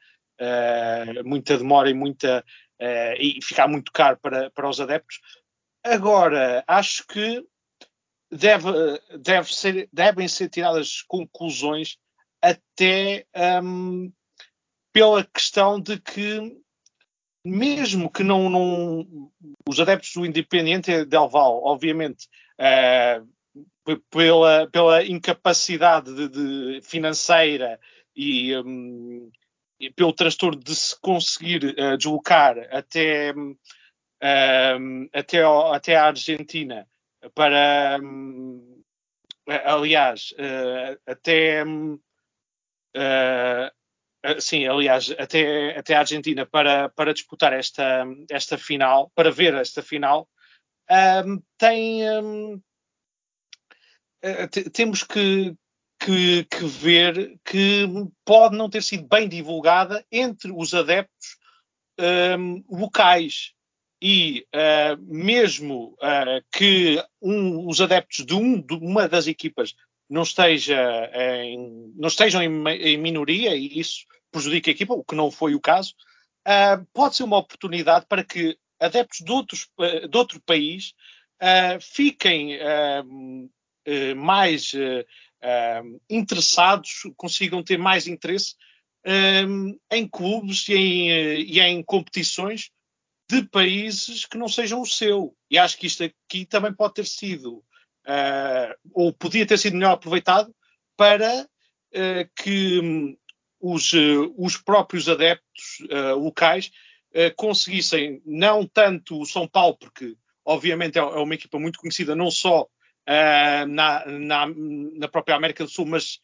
muita 1.25 1.59
demora 1.59 1.91
e 1.91 1.95
muita 1.95 2.45
e 3.19 3.41
ficar 3.43 3.69
muito 3.69 3.93
caro 3.93 4.19
para, 4.21 4.51
para 4.51 4.69
os 4.69 4.81
adeptos. 4.81 5.21
Agora, 5.85 6.65
acho 6.67 7.07
que 7.07 7.45
deve, 8.31 8.71
deve 9.19 9.55
ser, 9.55 9.89
devem 9.93 10.29
ser 10.29 10.49
tiradas 10.49 11.03
conclusões 11.03 11.97
até 12.41 13.27
um, 13.63 14.13
pela 14.93 15.25
questão 15.25 15.81
de 15.81 15.99
que 16.01 16.57
mesmo 17.45 18.11
que 18.11 18.23
não, 18.23 18.51
não 18.51 19.31
os 19.67 19.81
adeptos 19.81 20.13
do 20.15 20.27
Independente 20.27 21.05
Del 21.07 21.29
Val, 21.29 21.63
obviamente, 21.65 22.29
uh, 22.59 23.99
pela, 24.11 24.69
pela 24.71 25.05
incapacidade 25.05 26.15
de, 26.15 26.29
de 26.29 26.81
financeira 26.83 27.81
e, 28.15 28.55
um, 28.59 29.31
e, 29.81 29.91
pelo 29.91 30.13
transtorno 30.13 30.63
de 30.63 30.75
se 30.75 30.99
conseguir 31.01 31.65
uh, 31.65 31.97
deslocar 31.97 32.57
até, 32.71 33.33
um, 33.35 33.57
até, 35.13 35.43
até 35.75 35.97
a 35.97 36.05
Argentina 36.07 36.87
para 37.35 37.99
um, 38.03 38.83
aliás, 39.65 40.33
uh, 40.33 41.01
até 41.07 41.65
uh, 41.65 42.01
sim, 44.39 44.67
aliás, 44.67 45.11
até, 45.19 45.79
até 45.79 45.95
a 45.95 46.01
Argentina 46.01 46.47
para, 46.47 46.89
para 46.91 47.15
disputar 47.15 47.53
esta, 47.53 48.05
esta 48.31 48.59
final, 48.59 49.11
para 49.15 49.31
ver 49.31 49.55
esta 49.55 49.83
final, 49.83 50.29
um, 50.91 51.43
tem. 51.57 52.09
Um, 52.11 52.61
eh, 54.23 54.47
temos 54.49 55.03
que, 55.03 55.57
que, 56.01 56.45
que, 56.45 56.65
ver 56.65 57.39
que 57.45 57.87
pode 58.25 58.57
não 58.57 58.71
ter 58.71 58.83
sido 58.83 59.07
bem 59.07 59.29
divulgada 59.29 60.05
entre 60.11 60.51
os 60.51 60.73
adeptos 60.73 61.37
um, 62.39 62.65
locais. 62.71 63.53
E 64.03 64.47
uh, 64.55 64.97
mesmo 65.03 65.95
uh, 66.03 66.43
que 66.51 67.03
um, 67.21 67.69
os 67.69 67.83
adeptos 67.83 68.25
de, 68.25 68.35
um, 68.35 68.59
de 68.59 68.73
uma 68.75 69.07
das 69.07 69.27
equipas 69.27 69.75
não, 70.09 70.23
esteja 70.23 71.11
em, 71.13 71.93
não 71.95 72.09
estejam 72.09 72.43
em, 72.43 72.67
em, 72.69 72.97
minoria 72.97 73.55
e 73.55 73.79
isso 73.79 74.07
prejudica 74.33 74.71
a 74.71 74.73
equipa, 74.73 74.95
o 74.95 75.05
que 75.05 75.15
não 75.15 75.31
foi 75.31 75.55
o 75.55 75.61
caso, 75.61 75.95
uh, 76.49 76.83
pode 76.95 77.17
ser 77.17 77.25
uma 77.25 77.37
oportunidade 77.37 78.07
para 78.09 78.25
que 78.25 78.57
adeptos 78.81 79.19
de, 79.19 79.31
outros, 79.31 79.69
de 80.09 80.17
outro 80.17 80.41
país 80.41 80.95
fiquem 81.81 82.57
uh, 82.57 83.51
mais 85.43 85.85
interessados, 86.09 87.03
consigam 87.17 87.63
ter 87.63 87.79
mais 87.79 88.07
interesse 88.07 88.55
em 89.91 90.09
clubes 90.09 90.69
e 90.69 90.75
em, 90.75 91.09
e 91.43 91.61
em 91.61 91.83
competições 91.83 92.71
de 93.31 93.43
países 93.43 94.27
que 94.27 94.37
não 94.37 94.49
sejam 94.49 94.81
o 94.81 94.87
seu. 94.87 95.37
E 95.49 95.57
acho 95.57 95.79
que 95.79 95.87
isto 95.87 96.03
aqui 96.03 96.45
também 96.45 96.75
pode 96.75 96.95
ter 96.95 97.07
sido 97.07 97.63
uh, 98.07 98.75
ou 98.93 99.13
podia 99.13 99.47
ter 99.47 99.57
sido 99.57 99.75
melhor 99.75 99.93
aproveitado 99.93 100.53
para 100.97 101.43
uh, 101.43 102.31
que 102.43 102.81
um, 102.81 103.17
os, 103.61 103.93
uh, 103.93 104.35
os, 104.37 104.57
próprios 104.57 105.09
adeptos 105.09 105.79
locais 106.17 106.71
conseguissem, 107.37 108.23
não 108.25 108.65
tanto 108.65 109.21
o 109.21 109.27
São 109.27 109.47
Paulo, 109.47 109.77
porque 109.77 110.15
obviamente 110.45 110.97
é, 110.97 111.01
é 111.01 111.19
uma 111.19 111.35
equipa 111.35 111.59
muito 111.59 111.81
conhecida 111.81 112.15
não 112.15 112.31
só 112.31 112.69
na, 113.69 114.07
na, 114.07 114.47
na, 114.47 115.09
própria 115.09 115.35
América 115.35 115.65
do 115.65 115.71
Sul, 115.71 115.87
mas 115.87 116.19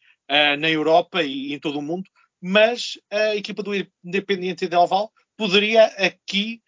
na 0.59 0.69
Europa 0.69 1.21
e, 1.23 1.53
em 1.53 1.59
todo 1.59 1.79
o 1.79 1.81
mundo, 1.81 2.09
mas 2.41 2.97
a 3.11 3.35
equipa 3.35 3.61
do 3.61 3.73
Independiente 4.03 4.67
Del 4.67 4.87
Val 4.87 5.11
poderia 5.35 5.85
aqui 5.97 6.61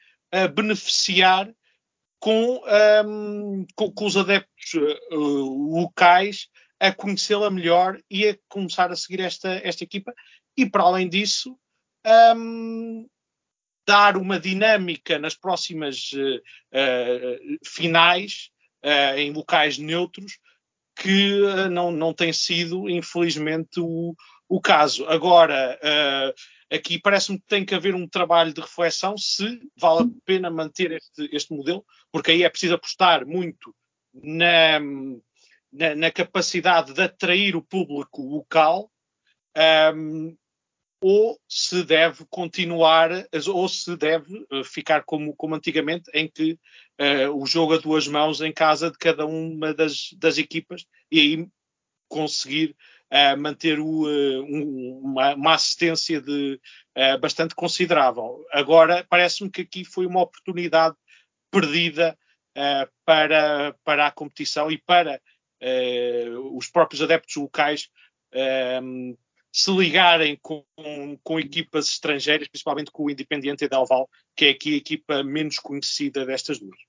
beneficiar 0.54 1.50
com, 2.20 2.62
um, 3.06 3.66
com, 3.76 3.92
com, 3.92 4.06
os 4.06 4.18
adeptos 4.18 4.74
uh, 4.74 5.16
locais 5.16 6.50
a 6.80 6.94
conhecê-la 6.94 7.50
melhor 7.50 8.00
e 8.10 8.28
a 8.28 8.38
começar 8.48 8.92
a 8.92 8.96
seguir 8.96 9.22
esta, 9.22 9.50
esta 9.64 9.84
equipa. 9.84 10.14
E 10.56 10.70
para 10.70 10.84
além 10.84 11.10
disso, 11.10 11.58
um, 12.36 13.08
dar 13.88 14.18
uma 14.18 14.40
dinâmica 14.40 15.18
nas 15.18 15.36
próximas 15.36 16.12
uh, 16.14 16.38
uh, 16.38 17.58
finais 17.66 18.50
em 19.18 19.32
locais 19.32 19.78
neutros 19.78 20.40
que 20.96 21.40
não, 21.72 21.92
não 21.92 22.14
tem 22.14 22.34
sido, 22.34 22.90
infelizmente, 22.90 23.80
o, 23.80 24.14
o 24.48 24.60
caso. 24.60 25.06
Agora, 25.08 25.80
Aqui 26.72 27.00
parece-me 27.00 27.40
que 27.40 27.48
tem 27.48 27.66
que 27.66 27.74
haver 27.74 27.96
um 27.96 28.08
trabalho 28.08 28.54
de 28.54 28.62
reflexão 28.62 29.18
se 29.18 29.60
vale 29.76 30.04
a 30.04 30.10
pena 30.24 30.52
manter 30.52 30.92
este, 30.92 31.28
este 31.36 31.52
modelo, 31.52 31.84
porque 32.12 32.32
aí 32.32 32.44
é 32.44 32.50
preciso 32.50 32.76
apostar 32.76 33.26
muito 33.26 33.76
na, 34.14 34.80
na, 35.72 35.96
na 35.96 36.12
capacidade 36.12 36.94
de 36.94 37.02
atrair 37.02 37.56
o 37.56 37.64
público 37.64 38.22
local, 38.22 38.92
um, 39.96 40.38
ou 41.02 41.40
se 41.48 41.84
deve 41.84 42.26
continuar, 42.30 43.10
ou 43.48 43.70
se 43.70 43.96
deve 43.96 44.46
uh, 44.52 44.64
ficar 44.64 45.04
como, 45.04 45.34
como 45.36 45.56
antigamente, 45.56 46.10
em 46.14 46.28
que 46.30 46.60
uh, 47.00 47.32
o 47.42 47.46
jogo 47.46 47.74
a 47.74 47.78
duas 47.78 48.08
mãos 48.08 48.42
em 48.42 48.52
casa 48.52 48.92
de 48.92 48.98
cada 48.98 49.26
uma 49.26 49.74
das, 49.74 50.10
das 50.18 50.38
equipas, 50.38 50.86
e 51.10 51.20
aí 51.20 51.48
conseguir 52.10 52.76
uh, 53.12 53.40
manter 53.40 53.80
o, 53.80 54.08
uh, 54.08 54.44
um, 54.44 55.00
uma, 55.04 55.36
uma, 55.36 55.54
assistência 55.54 56.20
de, 56.20 56.60
bastante 57.22 57.56
considerável. 57.56 58.46
Agora, 58.52 59.06
parece-me 59.10 59.50
que 59.50 59.62
aqui 59.62 59.86
foi 59.86 60.06
uma 60.06 60.22
oportunidade 60.22 60.96
perdida 61.50 62.18
para, 63.06 63.74
para 63.86 64.08
a 64.08 64.12
competição 64.12 64.70
e 64.70 64.78
para 64.78 65.22
os 66.52 66.70
próprios 66.70 67.02
adeptos 67.02 67.38
locais 67.38 67.90
se 69.60 69.72
ligarem 69.72 70.38
com, 70.42 70.64
com, 71.24 71.40
equipas 71.40 71.88
estrangeiras, 71.88 72.48
principalmente 72.48 72.92
com 72.92 73.04
o 73.04 73.10
Independiente 73.10 73.68
Del 73.68 73.86
Val, 73.86 74.10
que 74.36 74.46
é 74.46 74.50
aqui 74.52 74.74
a 74.74 74.78
equipa 74.78 75.24
menos 75.24 75.60
conhecida 75.60 76.26
destas 76.26 76.60
duas. 76.60 76.80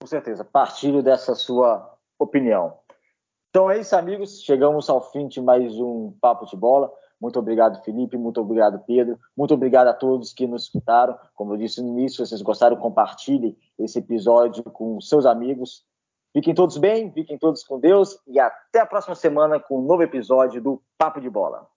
Com 0.00 0.06
certeza, 0.06 0.44
partilho 0.44 1.02
dessa 1.02 1.34
sua 1.34 1.98
opinião. 2.18 2.78
Então 3.50 3.70
é 3.70 3.80
isso, 3.80 3.96
amigos. 3.96 4.42
Chegamos 4.42 4.88
ao 4.88 5.10
fim 5.10 5.26
de 5.26 5.40
mais 5.40 5.74
um 5.78 6.12
Papo 6.20 6.46
de 6.46 6.56
Bola. 6.56 6.92
Muito 7.20 7.38
obrigado, 7.38 7.82
Felipe. 7.82 8.16
Muito 8.16 8.40
obrigado, 8.40 8.78
Pedro. 8.86 9.18
Muito 9.36 9.54
obrigado 9.54 9.88
a 9.88 9.94
todos 9.94 10.32
que 10.32 10.46
nos 10.46 10.64
escutaram. 10.64 11.18
Como 11.34 11.54
eu 11.54 11.56
disse 11.56 11.80
no 11.80 11.88
início, 11.88 12.24
se 12.24 12.30
vocês 12.30 12.42
gostaram, 12.42 12.76
compartilhe 12.76 13.56
esse 13.78 13.98
episódio 13.98 14.62
com 14.64 15.00
seus 15.00 15.26
amigos. 15.26 15.84
Fiquem 16.34 16.52
todos 16.52 16.76
bem, 16.76 17.12
fiquem 17.12 17.38
todos 17.38 17.62
com 17.62 17.78
Deus 17.78 18.18
e 18.26 18.40
até 18.40 18.80
a 18.80 18.86
próxima 18.86 19.14
semana 19.14 19.60
com 19.60 19.78
um 19.78 19.82
novo 19.82 20.02
episódio 20.02 20.60
do 20.60 20.82
Papo 20.98 21.20
de 21.20 21.30
Bola. 21.30 21.68